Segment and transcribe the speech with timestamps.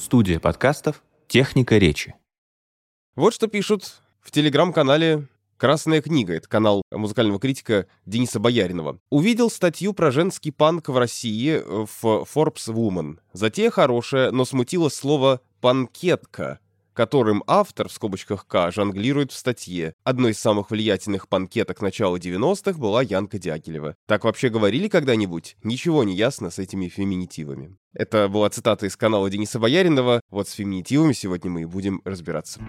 [0.00, 2.14] Студия подкастов «Техника речи».
[3.16, 5.28] Вот что пишут в телеграм-канале
[5.58, 6.32] «Красная книга».
[6.32, 8.98] Это канал музыкального критика Дениса Бояринова.
[9.10, 13.18] Увидел статью про женский панк в России в Forbes Woman.
[13.34, 16.60] Затея хорошая, но смутило слово «панкетка»,
[17.00, 19.94] которым автор, в скобочках К, жонглирует в статье.
[20.04, 23.96] Одной из самых влиятельных панкеток начала 90-х была Янка Дягилева.
[24.06, 25.56] Так вообще говорили когда-нибудь?
[25.62, 27.74] Ничего не ясно с этими феминитивами.
[27.94, 30.20] Это была цитата из канала Дениса Бояринова.
[30.28, 32.60] Вот с феминитивами сегодня мы и будем разбираться.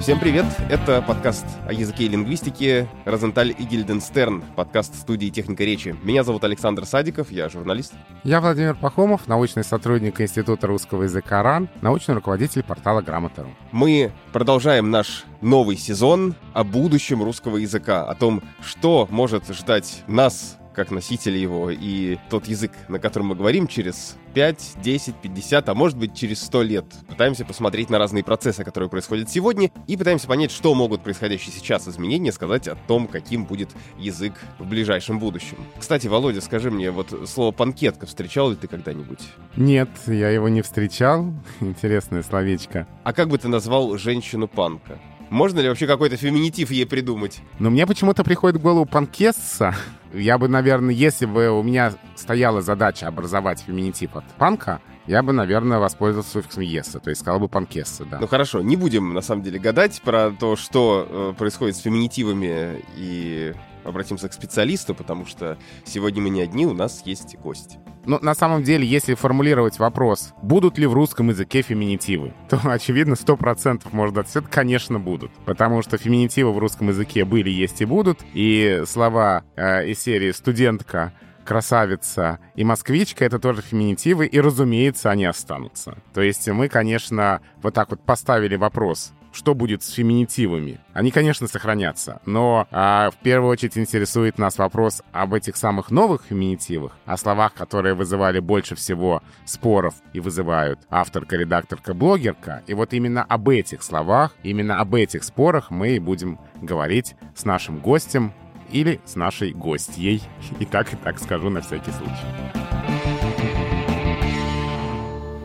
[0.00, 0.46] Всем привет!
[0.70, 5.94] Это подкаст о языке и лингвистике «Розенталь и Гильденстерн», подкаст студии «Техника речи».
[6.02, 7.92] Меня зовут Александр Садиков, я журналист.
[8.24, 13.50] Я Владимир Пахомов, научный сотрудник Института русского языка РАН, научный руководитель портала Грамота.ру.
[13.72, 20.56] Мы продолжаем наш новый сезон о будущем русского языка, о том, что может ждать нас
[20.74, 25.74] как носители его, и тот язык, на котором мы говорим, через 5, 10, 50, а
[25.74, 26.84] может быть через 100 лет.
[27.08, 31.88] Пытаемся посмотреть на разные процессы, которые происходят сегодня, и пытаемся понять, что могут происходящие сейчас
[31.88, 35.56] изменения сказать о том, каким будет язык в ближайшем будущем.
[35.78, 39.20] Кстати, Володя, скажи мне, вот слово «панкетка» встречал ли ты когда-нибудь?
[39.56, 41.32] Нет, я его не встречал.
[41.60, 42.86] Интересное словечко.
[43.04, 44.98] А как бы ты назвал женщину-панка?
[45.30, 47.40] Можно ли вообще какой-то феминитив ей придумать?
[47.60, 49.76] Но мне почему-то приходит в голову панкесса.
[50.12, 55.32] Я бы, наверное, если бы у меня стояла задача образовать феминитив от панка, я бы,
[55.32, 58.18] наверное, воспользовался суффиксом «еса», то есть сказал бы «панкесса», да.
[58.20, 62.84] Ну хорошо, не будем, на самом деле, гадать про то, что э, происходит с феминитивами
[62.96, 63.54] и
[63.90, 67.78] обратимся к специалисту, потому что сегодня мы не одни, у нас есть гость.
[68.06, 73.14] Ну, на самом деле, если формулировать вопрос, будут ли в русском языке феминитивы, то, очевидно,
[73.14, 75.30] 100% может дать ответ, конечно, будут.
[75.44, 78.20] Потому что феминитивы в русском языке были, есть и будут.
[78.32, 81.12] И слова э, из серии «студентка»,
[81.44, 85.98] красавица и москвичка— это тоже феминитивы, и, разумеется, они останутся.
[86.14, 90.80] То есть мы, конечно, вот так вот поставили вопрос, что будет с феминитивами.
[90.92, 96.24] Они, конечно, сохранятся, но а, в первую очередь интересует нас вопрос об этих самых новых
[96.28, 102.62] феминитивах, о словах, которые вызывали больше всего споров и вызывают авторка, редакторка, блогерка.
[102.66, 107.44] И вот именно об этих словах, именно об этих спорах мы и будем говорить с
[107.44, 108.32] нашим гостем
[108.70, 110.22] или с нашей гостьей.
[110.60, 112.99] И так, и так скажу на всякий случай.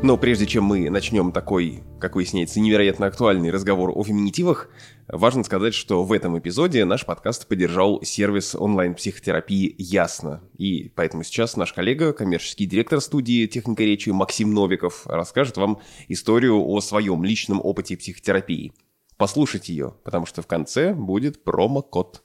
[0.05, 4.69] Но прежде чем мы начнем такой, как выясняется, невероятно актуальный разговор о феминитивах,
[5.07, 10.43] важно сказать, что в этом эпизоде наш подкаст поддержал сервис онлайн-психотерапии «Ясно».
[10.59, 16.63] И поэтому сейчас наш коллега, коммерческий директор студии «Техника речи» Максим Новиков расскажет вам историю
[16.63, 18.73] о своем личном опыте психотерапии.
[19.17, 22.21] Послушайте ее, потому что в конце будет промокод.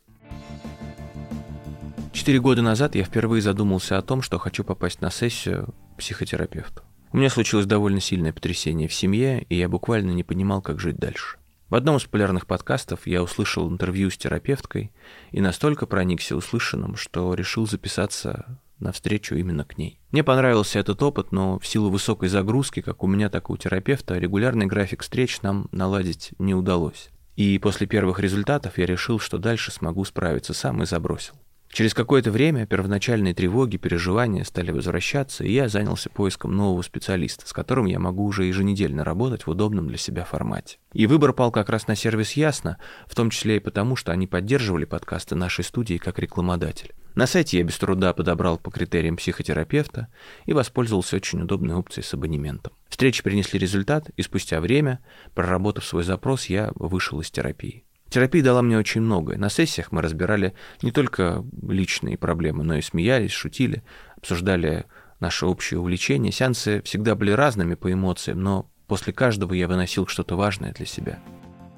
[2.12, 6.82] Четыре года назад я впервые задумался о том, что хочу попасть на сессию психотерапевту.
[7.12, 10.96] У меня случилось довольно сильное потрясение в семье, и я буквально не понимал, как жить
[10.96, 11.38] дальше.
[11.68, 14.92] В одном из популярных подкастов я услышал интервью с терапевткой
[15.32, 20.00] и настолько проникся услышанным, что решил записаться на встречу именно к ней.
[20.12, 23.56] Мне понравился этот опыт, но в силу высокой загрузки, как у меня, так и у
[23.56, 27.10] терапевта, регулярный график встреч нам наладить не удалось.
[27.36, 31.34] И после первых результатов я решил, что дальше смогу справиться сам и забросил.
[31.72, 37.52] Через какое-то время первоначальные тревоги, переживания стали возвращаться, и я занялся поиском нового специалиста, с
[37.52, 40.78] которым я могу уже еженедельно работать в удобном для себя формате.
[40.92, 44.26] И выбор пал как раз на сервис Ясно, в том числе и потому, что они
[44.26, 46.92] поддерживали подкасты нашей студии как рекламодатель.
[47.14, 50.08] На сайте я без труда подобрал по критериям психотерапевта
[50.46, 52.72] и воспользовался очень удобной опцией с абонементом.
[52.88, 55.00] Встречи принесли результат, и спустя время,
[55.34, 57.84] проработав свой запрос, я вышел из терапии.
[58.10, 59.38] Терапия дала мне очень многое.
[59.38, 63.82] На сессиях мы разбирали не только личные проблемы, но и смеялись, шутили,
[64.16, 64.84] обсуждали
[65.20, 66.32] наши общие увлечения.
[66.32, 71.20] Сеансы всегда были разными по эмоциям, но после каждого я выносил что-то важное для себя.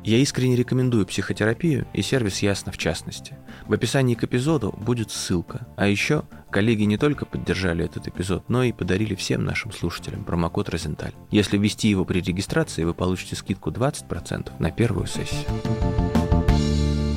[0.05, 3.37] Я искренне рекомендую психотерапию и сервис Ясно в частности.
[3.67, 5.69] В описании к эпизоду будет ссылка.
[5.77, 10.71] А еще коллеги не только поддержали этот эпизод, но и подарили всем нашим слушателям промокод
[10.71, 11.13] Розенталь.
[11.31, 15.47] Если ввести его при регистрации, вы получите скидку 20% на первую сессию.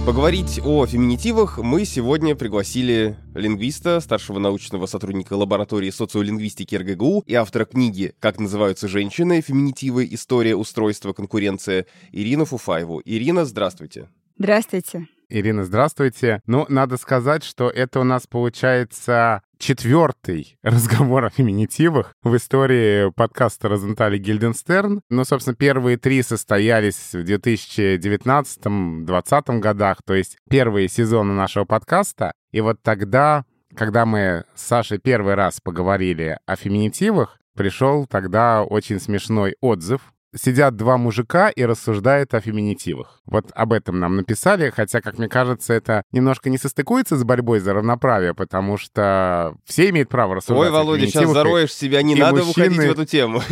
[0.06, 7.66] Поговорить о феминитивах мы сегодня пригласили лингвиста, старшего научного сотрудника лаборатории социолингвистики РГГУ и автора
[7.66, 9.42] книги «Как называются женщины.
[9.42, 10.08] Феминитивы.
[10.12, 11.14] История устройства.
[11.14, 13.02] Конкуренция» Ирину Фуфаеву.
[13.04, 14.08] Ирина, здравствуйте.
[14.38, 15.08] Здравствуйте.
[15.30, 16.42] Ирина, здравствуйте.
[16.46, 23.70] Ну, надо сказать, что это у нас получается четвертый разговор о феминитивах в истории подкаста
[23.70, 25.02] Розентали Гильденстерн.
[25.10, 32.32] Ну, собственно, первые три состоялись в 2019-2020 годах, то есть первые сезоны нашего подкаста.
[32.52, 33.44] И вот тогда
[33.76, 40.76] когда мы с Сашей первый раз поговорили о феминитивах, пришел тогда очень смешной отзыв сидят
[40.76, 43.22] два мужика и рассуждают о феминитивах.
[43.26, 47.60] Вот об этом нам написали, хотя, как мне кажется, это немножко не состыкуется с борьбой
[47.60, 52.44] за равноправие, потому что все имеют право рассуждать Ой, Володя, сейчас зароешь себя, не надо
[52.44, 53.42] мужчины, уходить в эту тему.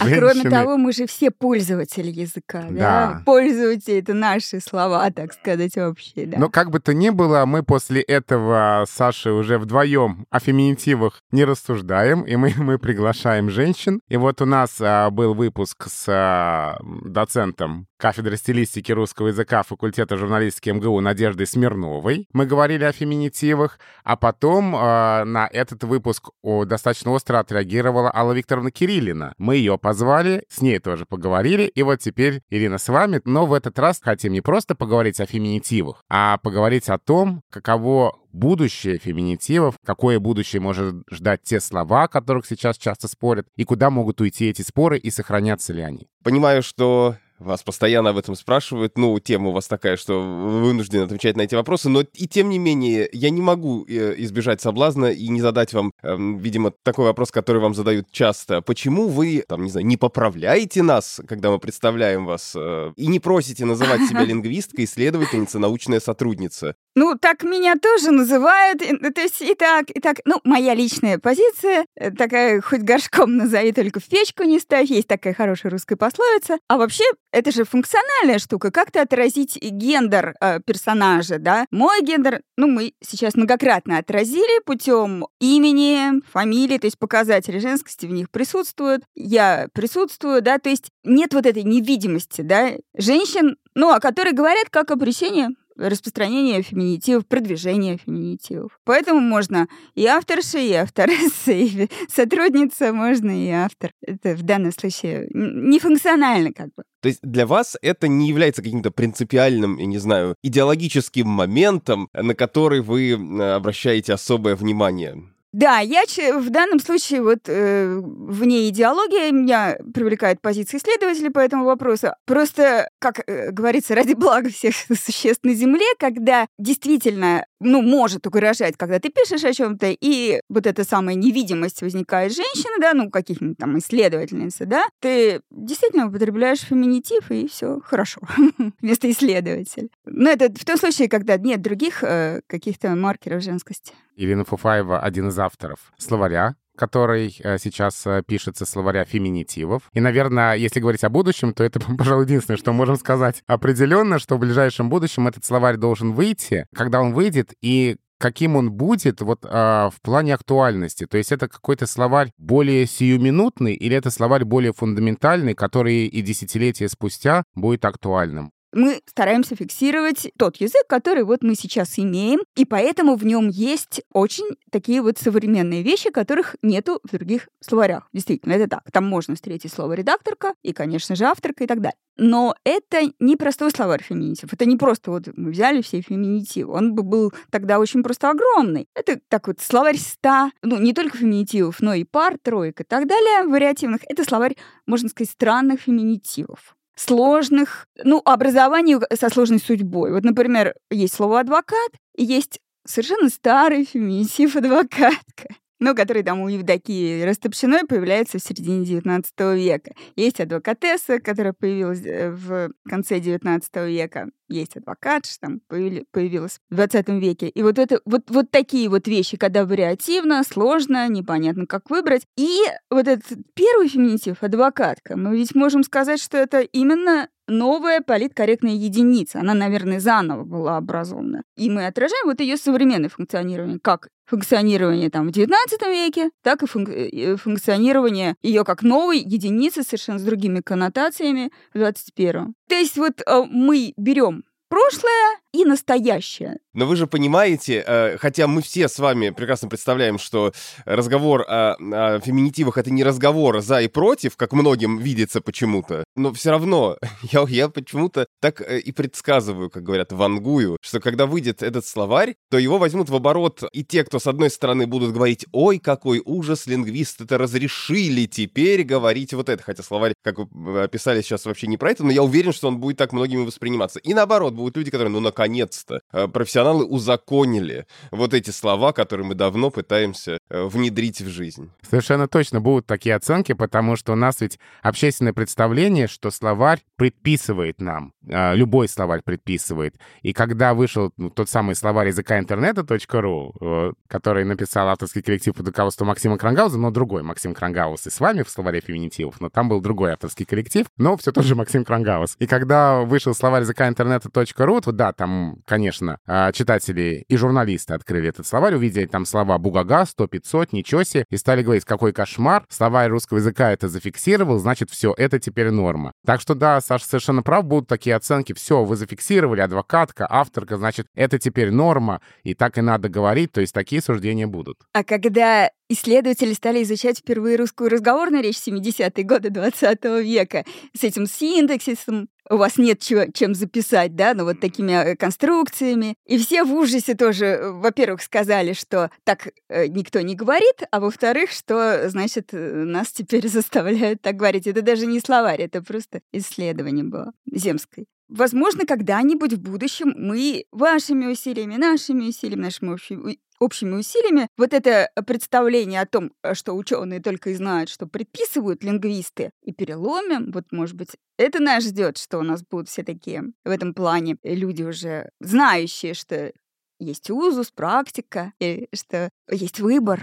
[0.00, 3.22] А кроме того, мы же все пользователи языка, да?
[3.24, 6.38] Пользователи— это наши слова, так сказать, вообще, да.
[6.38, 11.20] Но как бы то ни было, мы после этого с Сашей уже вдвоем о феминитивах
[11.30, 14.00] не рассуждаем, и мы, мы приглашаем женщин.
[14.08, 20.16] И вот у нас а, был выпуск с а, доцентом кафедры стилистики русского языка факультета
[20.16, 22.28] журналистики МГУ Надеждой Смирновой.
[22.32, 28.32] Мы говорили о феминитивах, а потом э, на этот выпуск о, достаточно остро отреагировала Алла
[28.32, 29.32] Викторовна Кириллина.
[29.38, 33.54] Мы ее позвали, с ней тоже поговорили, и вот теперь Ирина с вами, но в
[33.54, 39.76] этот раз хотим не просто поговорить о феминитивах, а поговорить о том, каково будущее феминитивов,
[39.84, 44.46] какое будущее может ждать те слова, о которых сейчас часто спорят, и куда могут уйти
[44.50, 46.08] эти споры и сохранятся ли они.
[46.22, 48.96] Понимаю, что вас постоянно об этом спрашивают.
[48.96, 51.88] Ну, тема у вас такая, что вы вынуждены отвечать на эти вопросы.
[51.88, 55.92] Но и тем не менее, я не могу э, избежать соблазна и не задать вам,
[56.02, 58.62] эм, видимо, такой вопрос, который вам задают часто.
[58.62, 63.20] Почему вы, там, не знаю, не поправляете нас, когда мы представляем вас, э, и не
[63.20, 66.74] просите называть себя лингвисткой, исследовательница, научная сотрудница?
[66.96, 68.78] Ну, так меня тоже называют.
[68.78, 70.18] То есть и так, и так.
[70.24, 74.88] Ну, моя личная позиция э, такая, хоть горшком назови, только в печку не ставь.
[74.88, 76.58] Есть такая хорошая русская пословица.
[76.68, 77.04] А вообще,
[77.34, 78.70] это же функциональная штука.
[78.70, 81.66] Как-то отразить гендер э, персонажа, да?
[81.72, 88.10] Мой гендер, ну, мы сейчас многократно отразили путем имени, фамилии, то есть показатели женскости в
[88.12, 89.02] них присутствуют.
[89.16, 94.70] Я присутствую, да, то есть нет вот этой невидимости, да, женщин, ну, о которой говорят
[94.70, 98.78] как о пресении распространение феминитивов, продвижение феминитивов.
[98.84, 103.92] Поэтому можно и авторша, и авторесса, и сотрудница, можно и автор.
[104.06, 106.84] Это в данном случае не функционально как бы.
[107.00, 112.34] То есть для вас это не является каким-то принципиальным, я не знаю, идеологическим моментом, на
[112.34, 115.22] который вы обращаете особое внимание?
[115.54, 116.02] Да, я
[116.40, 122.08] в данном случае вот э, вне идеологии меня привлекает позиция исследователей по этому вопросу.
[122.26, 128.76] Просто, как э, говорится, ради блага всех существ на Земле, когда действительно, ну, может угрожать,
[128.76, 133.56] когда ты пишешь о чем-то, и вот эта самая невидимость возникает женщины, да, ну, каких-нибудь
[133.56, 138.20] там исследовательницы, да, ты действительно употребляешь феминитив, и все хорошо,
[138.80, 139.86] вместо исследователя.
[140.04, 143.92] Но это в том случае, когда нет других э, каких-то маркеров женскости.
[144.16, 149.82] Ирина Фуфаева один из авторов словаря, который э, сейчас э, пишется словаря феминитивов.
[149.92, 154.36] И, наверное, если говорить о будущем, то это, пожалуй, единственное, что можем сказать определенно, что
[154.36, 156.66] в ближайшем будущем этот словарь должен выйти.
[156.74, 161.04] Когда он выйдет и каким он будет вот а, в плане актуальности.
[161.04, 166.88] То есть это какой-то словарь более сиюминутный или это словарь более фундаментальный, который и десятилетия
[166.88, 173.16] спустя будет актуальным мы стараемся фиксировать тот язык, который вот мы сейчас имеем, и поэтому
[173.16, 178.08] в нем есть очень такие вот современные вещи, которых нету в других словарях.
[178.12, 178.90] Действительно, это так.
[178.92, 181.96] Там можно встретить слово редакторка и, конечно же, авторка и так далее.
[182.16, 184.52] Но это не простой словарь феминитив.
[184.52, 186.72] Это не просто вот мы взяли все феминитивы.
[186.72, 188.88] Он бы был тогда очень просто огромный.
[188.94, 193.08] Это так вот словарь ста, ну, не только феминитивов, но и пар, троек и так
[193.08, 194.02] далее, вариативных.
[194.08, 200.12] Это словарь, можно сказать, странных феминитивов сложных, ну, образований со сложной судьбой.
[200.12, 205.48] Вот, например, есть слово «адвокат», есть совершенно старый феминитив «адвокатка»
[205.84, 209.24] ну, который там у Евдокии Растопчиной появляется в середине XIX
[209.54, 209.92] века.
[210.16, 214.30] Есть адвокатесса, которая появилась э, в конце XIX века.
[214.48, 217.48] Есть адвокат, что там появилась в XX веке.
[217.48, 222.22] И вот это вот, вот такие вот вещи, когда вариативно, сложно, непонятно, как выбрать.
[222.38, 222.60] И
[222.90, 229.40] вот этот первый феминитив, адвокатка, мы ведь можем сказать, что это именно новая политкорректная единица.
[229.40, 231.42] Она, наверное, заново была образована.
[231.56, 235.56] И мы отражаем вот ее современное функционирование, как функционирование там в XIX
[235.90, 241.78] веке, так и функ- э, функционирование ее как новой единицы совершенно с другими коннотациями в
[241.78, 246.58] 21 То есть вот э, мы берем прошлое и настоящее.
[246.74, 250.52] Но вы же понимаете, э, хотя мы все с вами прекрасно представляем, что
[250.84, 256.32] разговор о, о феминитивах это не разговор за и против, как многим видится почему-то, но
[256.32, 261.62] все равно я, я почему-то так э, и предсказываю, как говорят, вангую, что когда выйдет
[261.62, 265.46] этот словарь, то его возьмут в оборот и те, кто с одной стороны будут говорить,
[265.52, 271.22] ой, какой ужас, лингвисты это разрешили теперь говорить вот это, хотя словарь, как вы описали
[271.22, 274.00] сейчас, вообще не про это, но я уверен, что он будет так многими восприниматься.
[274.00, 279.26] И наоборот, будут люди, которые, ну, наконец наконец-то э, профессионалы узаконили вот эти слова, которые
[279.26, 281.70] мы давно пытаемся э, внедрить в жизнь.
[281.82, 287.80] Совершенно точно будут такие оценки, потому что у нас ведь общественное представление, что словарь предписывает
[287.80, 289.96] нам, э, любой словарь предписывает.
[290.22, 296.08] И когда вышел ну, тот самый словарь языка интернета.ру, который написал авторский коллектив под руководством
[296.08, 299.80] Максима Крангауза, но другой Максим Крангаус и с вами в словаре феминитивов, но там был
[299.80, 302.36] другой авторский коллектив, но все тот же Максим Крангаус.
[302.38, 305.33] И когда вышел словарь языка интернета.ру, то да, там,
[305.66, 311.04] конечно, а, читатели и журналисты открыли этот словарь, увидели там слова «бугага», «сто», «пятьсот», «ничего
[311.04, 315.70] себе», и стали говорить, какой кошмар, словарь русского языка это зафиксировал, значит, все, это теперь
[315.70, 316.12] норма.
[316.26, 321.06] Так что да, Саша совершенно прав, будут такие оценки, все, вы зафиксировали, адвокатка, авторка, значит,
[321.14, 324.78] это теперь норма, и так и надо говорить, то есть такие суждения будут.
[324.92, 330.64] А когда исследователи стали изучать впервые русскую разговорную речь 70-е годы 20 века
[330.96, 336.16] с этим синтаксисом, у вас нет чего, чем записать, да, ну вот такими э, конструкциями.
[336.26, 341.00] И все в ужасе тоже, э, во-первых, сказали, что так э, никто не говорит, а
[341.00, 344.66] во-вторых, что, значит, нас теперь заставляют так говорить.
[344.66, 348.06] Это даже не словарь, это просто исследование было земской.
[348.28, 356.00] Возможно, когда-нибудь в будущем мы вашими усилиями, нашими усилиями, нашими общими усилиями вот это представление
[356.00, 360.96] о том, э, что ученые только и знают, что предписывают лингвисты, и переломим, вот, может
[360.96, 365.30] быть, это нас ждет, что у нас будут все такие в этом плане люди уже
[365.40, 366.52] знающие, что
[366.98, 370.22] есть узус, практика, и что есть выбор.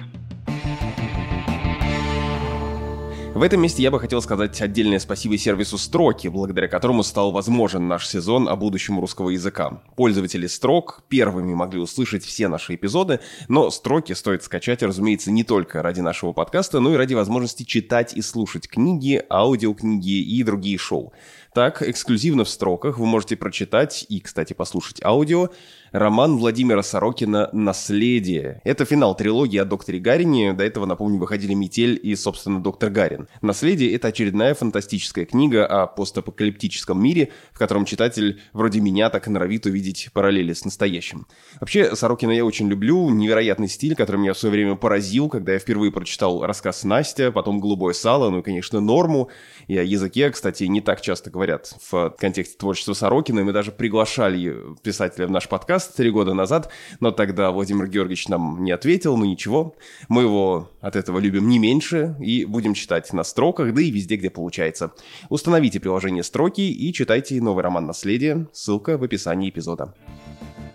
[3.33, 7.88] В этом месте я бы хотел сказать отдельное спасибо сервису Строки, благодаря которому стал возможен
[7.88, 9.81] наш сезон о будущем русского языка.
[9.95, 15.81] Пользователи Строк первыми могли услышать все наши эпизоды, но Строки стоит скачать, разумеется, не только
[15.81, 21.13] ради нашего подкаста, но и ради возможности читать и слушать книги, аудиокниги и другие шоу.
[21.53, 25.50] Так, эксклюзивно в строках вы можете прочитать и, кстати, послушать аудио
[25.91, 28.62] роман Владимира Сорокина «Наследие».
[28.63, 30.53] Это финал трилогии о докторе Гарине.
[30.53, 33.27] До этого, напомню, выходили «Метель» и, собственно, «Доктор Гарин».
[33.41, 39.29] «Наследие»— это очередная фантастическая книга о постапокалиптическом мире, в котором читатель вроде меня так и
[39.29, 41.27] норовит увидеть параллели с настоящим.
[41.60, 43.10] Вообще, Сорокина я очень люблю.
[43.10, 47.60] Невероятный стиль, который меня в свое время поразил, когда я впервые прочитал рассказ «Настя», потом
[47.60, 49.29] «Голубое сало», ну и, конечно, «Норму».
[49.67, 53.43] И о языке, кстати, не так часто говорят в контексте творчества Сорокина.
[53.43, 56.69] Мы даже приглашали писателя в наш подкаст, три года назад,
[57.00, 59.74] но тогда Владимир Георгиевич нам не ответил, ну ничего.
[60.07, 64.17] Мы его от этого любим не меньше и будем читать на строках, да и везде,
[64.17, 64.91] где получается.
[65.29, 68.45] Установите приложение «Строки» и читайте новый роман «Наследие».
[68.53, 69.95] Ссылка в описании эпизода.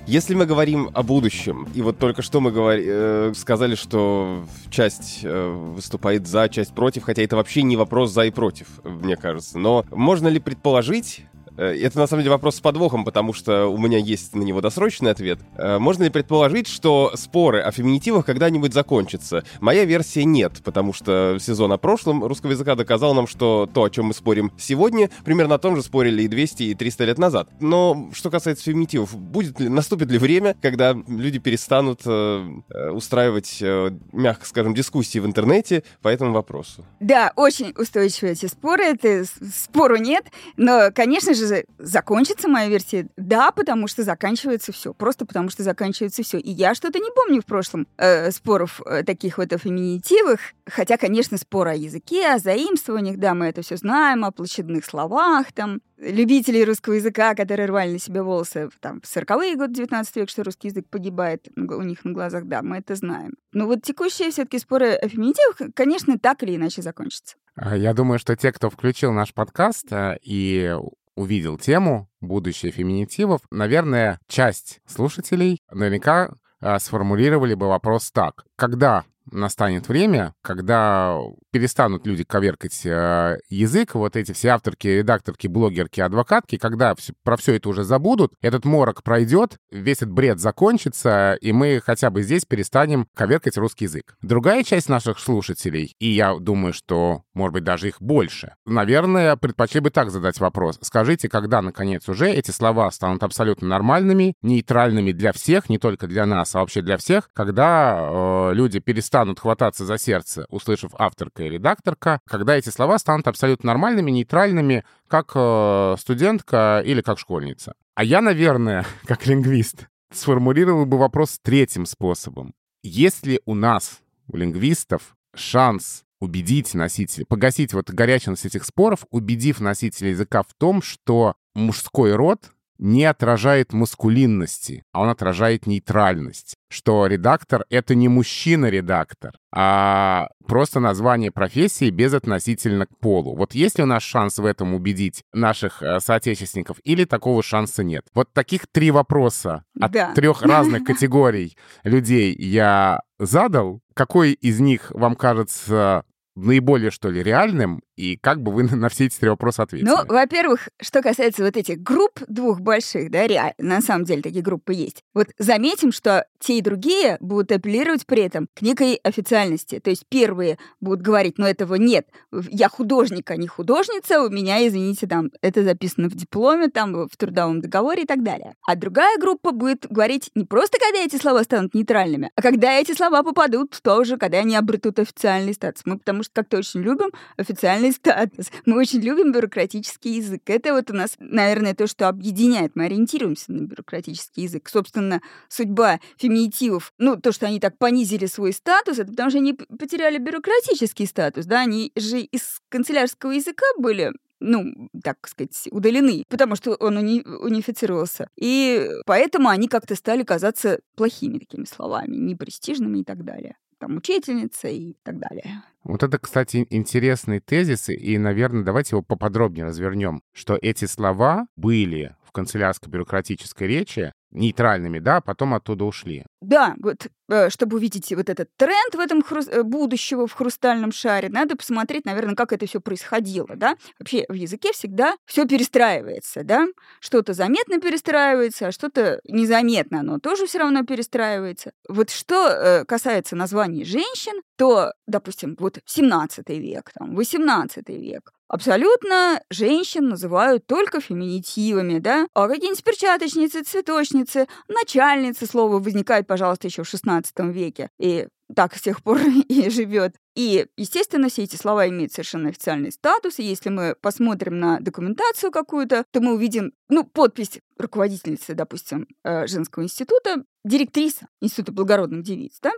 [0.06, 2.78] Если мы говорим о будущем, и вот только что мы говор...
[2.78, 8.22] э, сказали, что часть э, выступает за, часть против, хотя это вообще не вопрос за
[8.26, 9.58] и против, мне кажется.
[9.58, 11.26] Но можно ли предположить,
[11.62, 15.10] это на самом деле вопрос с подвохом, потому что у меня есть на него досрочный
[15.10, 15.38] ответ.
[15.56, 19.44] Э, можно ли предположить, что споры о феминитивах когда-нибудь закончатся?
[19.60, 23.90] Моя версия нет, потому что сезон о прошлом русского языка доказал нам, что то, о
[23.90, 27.48] чем мы спорим сегодня, примерно о том же спорили и 200, и 300 лет назад.
[27.60, 33.58] Но что касается феминитивов, будет ли, наступит ли время, когда люди перестанут э, э устраивать,
[33.60, 36.84] э, мягко скажем, дискуссии в интернете по этому вопросу?
[37.00, 43.08] Да, очень устойчивые эти споры, это спору нет, но, конечно же, же закончится моя версия?
[43.16, 44.92] Да, потому что заканчивается все.
[44.92, 46.38] Просто потому что заканчивается все.
[46.38, 50.40] И я что-то не помню в прошлом э, споров э, таких вот феминитивах.
[50.66, 55.52] Хотя, конечно, спор о языке, о заимствованиях, да, мы это все знаем, о площадных словах,
[55.52, 60.30] там, любителей русского языка, которые рвали на себе волосы там, в 40-е годы 19 века,
[60.30, 63.34] что русский язык погибает у них на глазах, да, мы это знаем.
[63.52, 67.36] Но вот текущие все-таки споры о феминитивах, конечно, так или иначе закончатся.
[67.54, 70.76] А, я думаю, что те, кто включил наш подкаст э, и
[71.16, 78.44] увидел тему будущее феминитивов, наверное, часть слушателей наверняка а, сформулировали бы вопрос так.
[78.56, 81.18] Когда настанет время, когда
[81.50, 87.36] перестанут люди коверкать э, язык, вот эти все авторки, редакторки, блогерки, адвокатки, когда все, про
[87.36, 92.22] все это уже забудут, этот морок пройдет, весь этот бред закончится, и мы хотя бы
[92.22, 94.16] здесь перестанем коверкать русский язык.
[94.22, 99.80] Другая часть наших слушателей, и я думаю, что, может быть, даже их больше, наверное, предпочли
[99.80, 100.78] бы так задать вопрос.
[100.82, 106.26] Скажите, когда, наконец, уже эти слова станут абсолютно нормальными, нейтральными для всех, не только для
[106.26, 111.42] нас, а вообще для всех, когда э, люди перестанут станут хвататься за сердце, услышав авторка
[111.42, 117.72] и редакторка, когда эти слова станут абсолютно нормальными, нейтральными, как э, студентка или как школьница.
[117.94, 122.52] А я, наверное, как лингвист, сформулировал бы вопрос третьим способом.
[122.82, 129.60] Есть ли у нас, у лингвистов, шанс убедить носителей, погасить вот горячность этих споров, убедив
[129.60, 136.56] носителей языка в том, что мужской род не отражает маскулинности, а он отражает нейтральность.
[136.68, 143.36] Что редактор— это не мужчина-редактор, а просто название профессии безотносительно к полу.
[143.36, 147.84] Вот есть ли у нас шанс в этом убедить наших э, соотечественников или такого шанса
[147.84, 148.04] нет?
[148.14, 150.12] Вот таких три вопроса от Да.
[150.14, 153.80] трех разных категорий людей я задал.
[153.94, 156.04] Какой из них вам кажется
[156.34, 159.88] наиболее, что ли, реальным, и как бы вы на все эти три вопроса ответили?
[159.88, 164.42] Ну, во-первых, что касается вот этих групп двух больших, да, реально, на самом деле такие
[164.42, 165.02] группы есть.
[165.14, 169.80] Вот заметим, что те и другие будут апеллировать при этом к некой официальности.
[169.80, 172.06] То есть первые будут говорить, ну этого нет,
[172.50, 177.16] я художник, а не художница, у меня, извините, там, это записано в дипломе, там, в
[177.16, 178.54] трудовом договоре и так далее.
[178.66, 182.92] А другая группа будет говорить не просто, когда эти слова станут нейтральными, а когда эти
[182.92, 185.82] слова попадут тоже, когда они обретут официальный статус.
[185.86, 188.50] Мы потому что как-то очень любим официальный статус.
[188.64, 190.42] Мы очень любим бюрократический язык.
[190.46, 192.76] Это вот у нас, наверное, то, что объединяет.
[192.76, 194.68] Мы ориентируемся на бюрократический язык.
[194.68, 199.54] Собственно, судьба феминитивов, ну, то, что они так понизили свой статус, это потому что они
[199.54, 206.56] потеряли бюрократический статус, да, они же из канцелярского языка были ну, так сказать, удалены, потому
[206.56, 208.28] что он уни- унифицировался.
[208.36, 213.56] И поэтому они как-то стали казаться плохими такими словами, непрестижными и так далее.
[213.78, 215.62] Там учительница и так далее.
[215.84, 222.16] Вот это, кстати, интересный тезис, и, наверное, давайте его поподробнее развернем, что эти слова были
[222.24, 226.24] в канцелярской бюрократической речи нейтральными, да, а потом оттуда ушли.
[226.40, 230.92] Да, вот э, чтобы увидеть вот этот тренд в этом хрус- э, будущего в хрустальном
[230.92, 233.76] шаре, надо посмотреть, наверное, как это все происходило, да.
[233.98, 236.66] Вообще в языке всегда все перестраивается, да.
[237.00, 241.72] Что-то заметно перестраивается, а что-то незаметно, оно тоже все равно перестраивается.
[241.88, 249.42] Вот что э, касается названий женщин, то, допустим, вот 17 век, там, 18 век, Абсолютно
[249.50, 252.28] женщин называют только феминитивами, да?
[252.32, 257.90] А какие-нибудь перчаточницы, цветочницы, начальницы, слово возникает, пожалуйста, еще в XVI веке.
[257.98, 260.16] И так с тех пор и живет.
[260.34, 263.38] И, естественно, все эти слова имеют совершенно официальный статус.
[263.38, 269.46] И если мы посмотрим на документацию какую-то, то мы увидим, ну, подпись руководительницы, допустим, э,
[269.46, 272.72] женского института, директриса Института благородных девиц, да?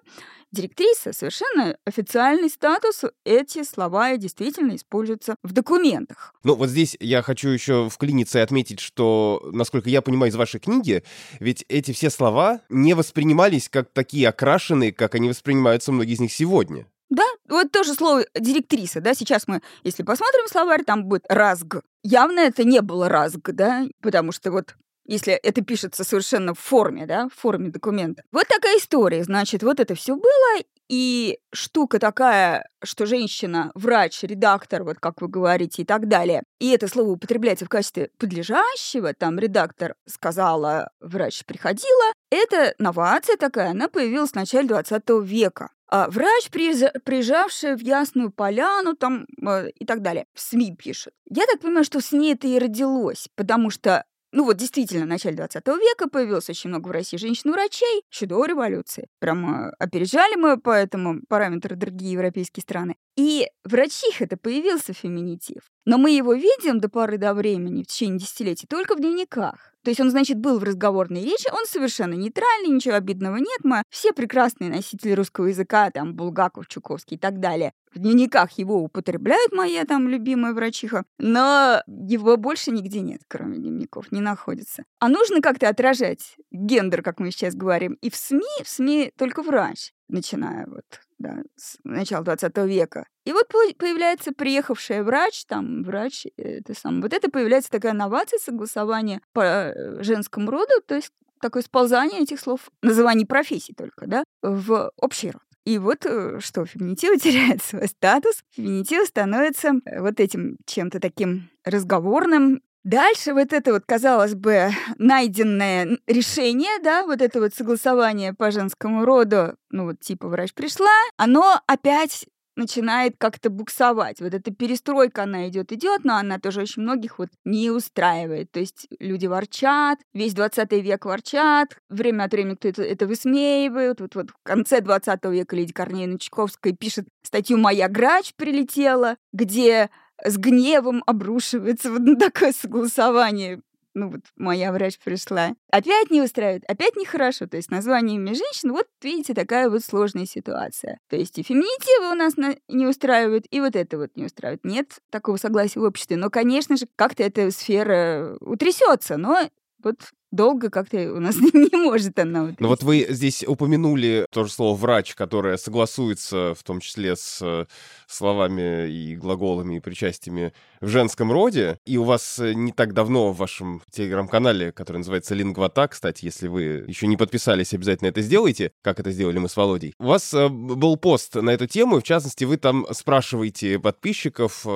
[0.52, 3.04] Директриса совершенно официальный статус.
[3.24, 6.34] Эти слова действительно используются в документах.
[6.44, 10.60] Ну, вот здесь я хочу еще вклиниться и отметить, что, насколько я понимаю из вашей
[10.60, 11.02] книги,
[11.40, 16.32] ведь эти все слова не воспринимались как такие окрашенные, как они воспринимаются многие из них
[16.32, 16.86] сегодня.
[17.10, 21.76] Да, вот тоже слово директриса, да, сейчас мы, если посмотрим словарь, там будет разг.
[22.02, 24.76] Явно это не было разг, да, потому что вот
[25.08, 28.22] если это пишется совершенно в форме, да, в форме документа.
[28.30, 34.84] Вот такая история, значит, вот это все было, и штука такая, что женщина, врач, редактор,
[34.84, 39.38] вот как вы говорите, и так далее, и это слово употребляется в качестве подлежащего, там
[39.38, 45.70] редактор сказала, врач приходила, это новация такая, она появилась в начале 20 века.
[45.90, 51.14] А врач, приезжа- приезжавший в Ясную Поляну там, э, и так далее, в СМИ пишет.
[51.30, 55.08] Я так понимаю, что с ней это и родилось, потому что ну вот действительно, в
[55.08, 59.08] начале 20 века появилось очень много в России женщин-врачей, еще до революции.
[59.20, 62.96] Прямо опережали мы по этому параметру другие европейские страны.
[63.16, 65.62] И врачих это появился феминитив.
[65.86, 69.74] Но мы его видим до поры до времени, в течение десятилетий, только в дневниках.
[69.84, 73.60] То есть он, значит, был в разговорной речи, он совершенно нейтральный, ничего обидного нет.
[73.62, 77.72] Мы все прекрасные носители русского языка, там, Булгаков, Чуковский и так далее.
[77.94, 84.12] В дневниках его употребляют моя там любимая врачиха, но его больше нигде нет, кроме дневников,
[84.12, 84.84] не находится.
[84.98, 89.42] А нужно как-то отражать гендер, как мы сейчас говорим, и в СМИ, в СМИ только
[89.42, 90.84] врач, начиная вот
[91.18, 93.06] да, с начала 20 века.
[93.24, 97.92] И вот по- появляется приехавшая врач, там врач, э, это сам, вот это появляется такая
[97.92, 104.06] новация согласования по э, женскому роду, то есть такое сползание этих слов, называний профессий только,
[104.06, 105.42] да, в общий род.
[105.68, 111.50] И вот э, что, феминитивы теряют свой статус, феминитивы становятся э, вот этим чем-то таким
[111.64, 112.62] разговорным.
[112.88, 119.04] Дальше вот это вот, казалось бы, найденное решение, да, вот это вот согласование по женскому
[119.04, 122.24] роду, ну вот типа врач пришла, оно опять
[122.56, 124.22] начинает как-то буксовать.
[124.22, 128.50] Вот эта перестройка, она идет, идет, но она тоже очень многих вот не устраивает.
[128.52, 134.00] То есть люди ворчат, весь 20 век ворчат, время от времени кто-то это высмеивает.
[134.00, 139.90] Вот, вот в конце 20 века Лидия Корнеевна Чайковская пишет статью «Моя грач прилетела», где
[140.24, 143.60] с гневом обрушивается вот на такое согласование
[143.94, 147.46] ну вот моя врач пришла, опять не устраивает, опять нехорошо.
[147.48, 151.00] То есть названиями женщин, вот видите, такая вот сложная ситуация.
[151.08, 154.64] То есть и феминитивы у нас на- не устраивают, и вот это вот не устраивает.
[154.64, 156.16] Нет такого согласия в обществе.
[156.16, 159.48] Но, конечно же, как-то эта сфера утрясется, но
[159.82, 159.96] Вот
[160.30, 162.54] долго как-то у нас не может она вот.
[162.58, 167.66] Ну вот вы здесь упомянули тоже слово «врач», которое согласуется в том числе с э,
[168.06, 171.78] словами и глаголами и причастиями в женском роде.
[171.84, 176.48] И у вас э, не так давно в вашем телеграм-канале, который называется «Лингвата», кстати, если
[176.48, 179.94] вы еще не подписались, обязательно это сделайте, как это сделали мы с Володей.
[179.98, 184.66] У вас э, был пост на эту тему, и в частности вы там спрашиваете подписчиков,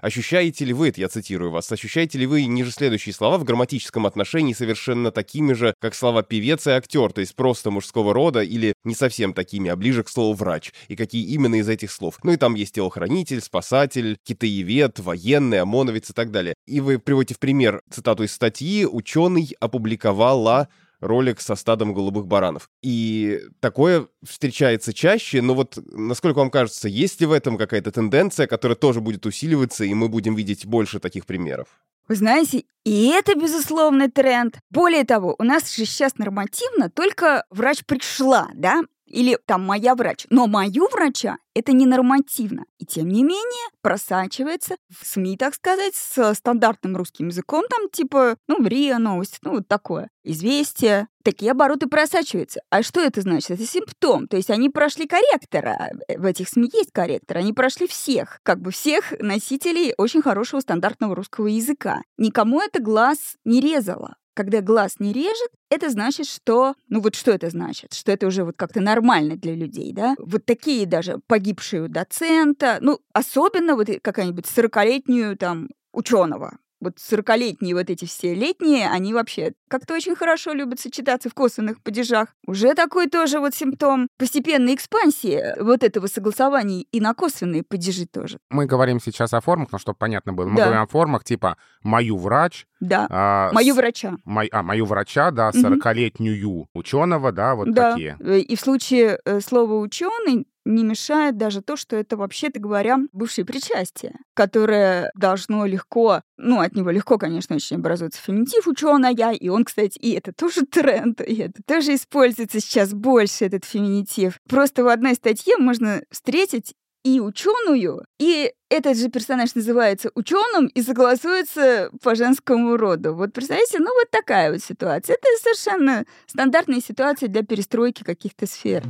[0.00, 4.06] ощущаете ли вы, это я цитирую вас, ощущаете ли вы ниже следующие слова в грамматическом
[4.06, 8.42] отношении совершенно совершенно такими же, как слова певец и актер, то есть просто мужского рода
[8.42, 12.18] или не совсем такими, а ближе к слову врач, и какие именно из этих слов.
[12.22, 16.54] Ну и там есть телохранитель, спасатель, китаевед, военный, ОМОНовец и так далее.
[16.66, 20.68] И вы приводите в пример цитату из статьи «Ученый опубликовала
[21.00, 22.68] ролик со стадом голубых баранов.
[22.82, 28.46] И такое встречается чаще, но вот, насколько вам кажется, есть ли в этом какая-то тенденция,
[28.46, 31.68] которая тоже будет усиливаться, и мы будем видеть больше таких примеров?
[32.06, 34.58] Вы знаете, и это, безусловный тренд.
[34.70, 38.82] Более того, у нас же сейчас нормативно только врач пришла, да,
[39.14, 40.26] или там моя врач.
[40.30, 42.64] Но мою врача это не нормативно.
[42.78, 48.36] И тем не менее просачивается в СМИ, так сказать, с стандартным русским языком, там типа,
[48.48, 50.10] ну, РИА новости, ну, вот такое.
[50.24, 51.08] Известия.
[51.22, 52.60] Такие обороты просачиваются.
[52.70, 53.52] А что это значит?
[53.52, 54.26] Это симптом.
[54.26, 55.90] То есть они прошли корректора.
[56.08, 57.38] В этих СМИ есть корректор.
[57.38, 62.02] Они прошли всех, как бы всех носителей очень хорошего стандартного русского языка.
[62.18, 66.74] Никому это глаз не резало когда глаз не режет, это значит, что...
[66.88, 67.94] Ну вот что это значит?
[67.94, 70.14] Что это уже вот как-то нормально для людей, да?
[70.18, 77.74] Вот такие даже погибшие у доцента, ну, особенно вот какая-нибудь 40-летнюю там ученого, вот 40-летние
[77.74, 82.28] вот эти все летние, они вообще как-то очень хорошо любят сочетаться в косвенных падежах.
[82.46, 88.38] Уже такой тоже вот симптом постепенной экспансии вот этого согласования и на косвенные падежи тоже.
[88.50, 90.46] Мы говорим сейчас о формах, но чтобы понятно было.
[90.46, 90.64] Мы да.
[90.64, 94.18] говорим о формах типа «мою врач», да, а, мою врача.
[94.24, 97.92] Мой, а, мою врача, да, 40-летнюю ученого, да, вот да.
[97.92, 98.16] такие.
[98.20, 102.98] Э, и в случае э, слова ученый не мешает даже то, что это, вообще-то говоря,
[103.12, 109.48] бывшее причастие, которое должно легко, ну, от него легко, конечно, очень образуется феминитив ученая, и
[109.48, 114.38] он, кстати, и это тоже тренд, и это тоже используется сейчас больше, этот феминитив.
[114.48, 116.74] Просто в одной статье можно встретить
[117.04, 123.14] и ученую, и этот же персонаж называется ученым и согласуется по женскому роду.
[123.14, 125.14] Вот представляете, ну вот такая вот ситуация.
[125.14, 128.82] Это совершенно стандартная ситуация для перестройки каких-то сфер.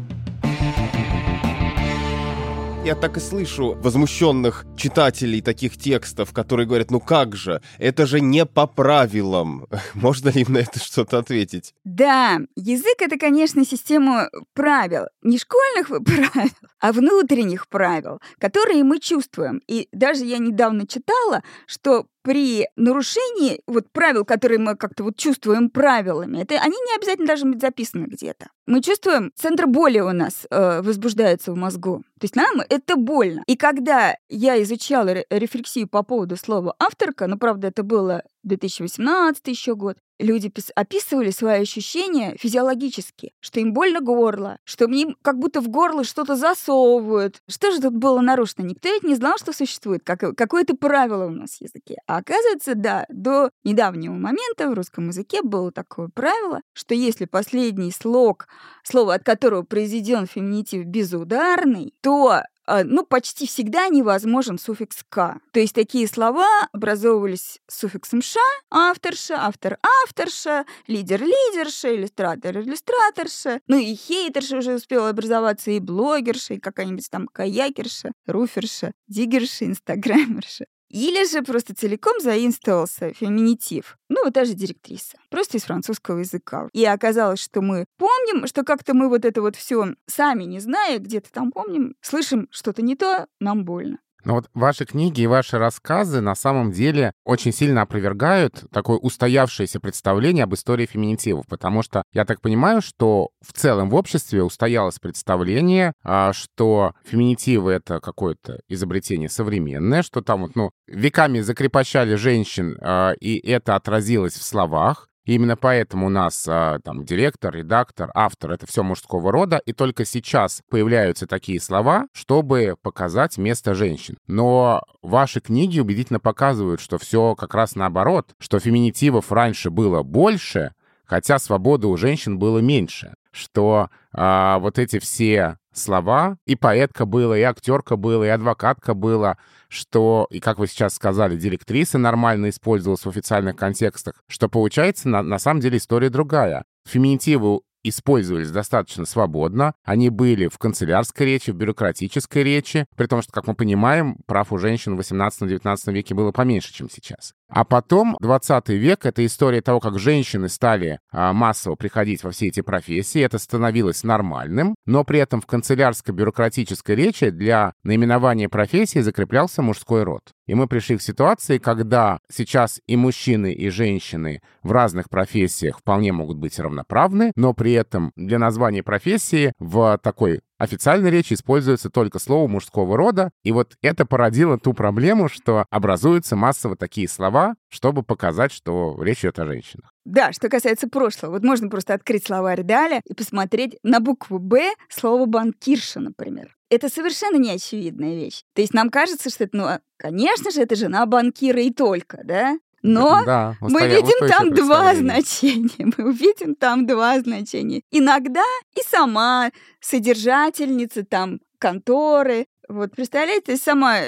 [2.84, 8.20] Я так и слышу возмущенных читателей таких текстов, которые говорят, ну как же, это же
[8.20, 9.66] не по правилам.
[9.94, 11.72] Можно ли им на это что-то ответить?
[11.84, 15.06] Да, язык— это, конечно, система правил.
[15.22, 19.62] Не школьных правил, а внутренних правил, которые мы чувствуем.
[19.66, 25.68] И даже я недавно читала, что при нарушении вот правил, которые мы как-то вот чувствуем
[25.68, 28.48] правилами, это они не обязательно должны быть записаны где-то.
[28.66, 32.02] Мы чувствуем, центр боли у нас э, возбуждается в мозгу.
[32.18, 33.42] То есть нам это больно.
[33.46, 39.74] И когда я изучала рефлексию по поводу слова авторка, ну, правда, это было 2018 еще
[39.74, 45.68] год, люди описывали свои ощущения физиологически, что им больно горло, что им как будто в
[45.68, 47.42] горло что-то засовывают.
[47.48, 48.66] Что же тут было нарушено?
[48.66, 51.96] Никто ведь не знал, что существует как, какое-то правило у нас в языке.
[52.06, 57.90] А оказывается, да, до недавнего момента в русском языке было такое правило, что если последний
[57.90, 58.46] слог,
[58.82, 65.38] слово от которого произведен феминитив безударный, то ну, почти всегда невозможен суффикс «к».
[65.52, 74.74] То есть такие слова образовывались суффиксом «ша», авторша, автор-авторша, лидер-лидерша, иллюстратор-иллюстраторша, ну и хейтерша уже
[74.74, 80.64] успела образоваться, и блогерша, и какая-нибудь там каякерша, руферша, диггерша, инстаграмерша.
[80.94, 83.98] Или же просто целиком заимствовался феминитив.
[84.08, 85.18] Ну, вот та же директриса.
[85.28, 86.68] Просто из французского языка.
[86.72, 91.00] И оказалось, что мы помним, что как-то мы вот это вот все сами не зная,
[91.00, 93.98] где-то там помним, слышим что-то не то, нам больно.
[94.24, 99.80] Но вот ваши книги и ваши рассказы на самом деле очень сильно опровергают такое устоявшееся
[99.80, 104.98] представление об истории феминитивов, потому что я так понимаю, что в целом в обществе устоялось
[104.98, 112.78] представление, а, что феминитивы— это какое-то изобретение современное, что там вот, ну, веками закрепощали женщин,
[112.80, 118.10] а, и это отразилось в словах, и именно поэтому у нас а, там директор, редактор,
[118.14, 124.18] автор— это все мужского рода, и только сейчас появляются такие слова, чтобы показать место женщин.
[124.26, 130.72] Но ваши книги убедительно показывают, что все как раз наоборот, что феминитивов раньше было больше,
[131.04, 136.36] хотя свободы у женщин было меньше, что а, вот эти все слова.
[136.46, 139.36] И поэтка была, и актерка была, и адвокатка была,
[139.68, 145.22] что, и как вы сейчас сказали, директриса нормально использовалась в официальных контекстах, что получается, на,
[145.22, 146.64] на самом деле история другая.
[146.86, 149.74] Феминитивы использовались достаточно свободно.
[149.84, 154.52] Они были в канцелярской речи, в бюрократической речи, при том, что, как мы понимаем, прав
[154.52, 157.34] у женщин в 18-19 веке было поменьше, чем сейчас.
[157.54, 162.48] А потом, 20 век— это история того, как женщины стали а, массово приходить во все
[162.48, 168.98] эти профессии, это становилось нормальным, но при этом в канцелярской бюрократической речи для наименования профессии
[168.98, 170.32] закреплялся мужской род.
[170.48, 176.10] И мы пришли к ситуации, когда сейчас и мужчины, и женщины в разных профессиях вполне
[176.12, 182.18] могут быть равноправны, но при этом для названия профессии в такой официальной речи используется только
[182.18, 188.02] слово мужского рода, и вот это породило ту проблему, что образуются массово такие слова, чтобы
[188.02, 189.90] показать, что речь идет о женщинах.
[190.04, 194.74] Да, что касается прошлого, вот можно просто открыть словарь Даля и посмотреть на букву «Б»
[194.90, 196.54] слово «банкирша», например.
[196.70, 198.42] Это совершенно неочевидная вещь.
[198.54, 202.20] То есть нам кажется, что это, ну, а, конечно же, это жена банкира и только,
[202.24, 202.58] да?
[202.84, 205.90] Но да, мы видим там два значения.
[205.96, 207.80] Мы увидим там два значения.
[207.90, 208.44] Иногда
[208.76, 212.46] и сама содержательница там конторы.
[212.68, 214.00] Вот представляете, сама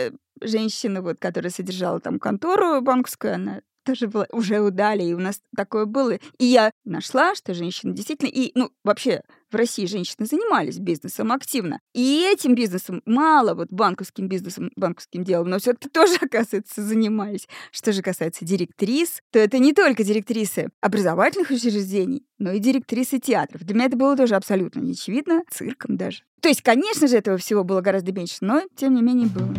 [0.43, 5.41] женщина, вот, которая содержала там контору банковскую, она тоже было, уже удали, и у нас
[5.57, 6.19] такое было.
[6.39, 11.81] И я нашла, что женщины действительно, и, ну, вообще в России женщины занимались бизнесом активно.
[11.95, 17.49] И этим бизнесом мало, вот банковским бизнесом, банковским делом, но все-таки тоже, оказывается, занимались.
[17.71, 23.63] Что же касается директрис, то это не только директрисы образовательных учреждений, но и директрисы театров.
[23.63, 26.23] Для меня это было тоже абсолютно неочевидно, цирком даже.
[26.41, 29.55] То есть, конечно же, этого всего было гораздо меньше, но тем не менее было.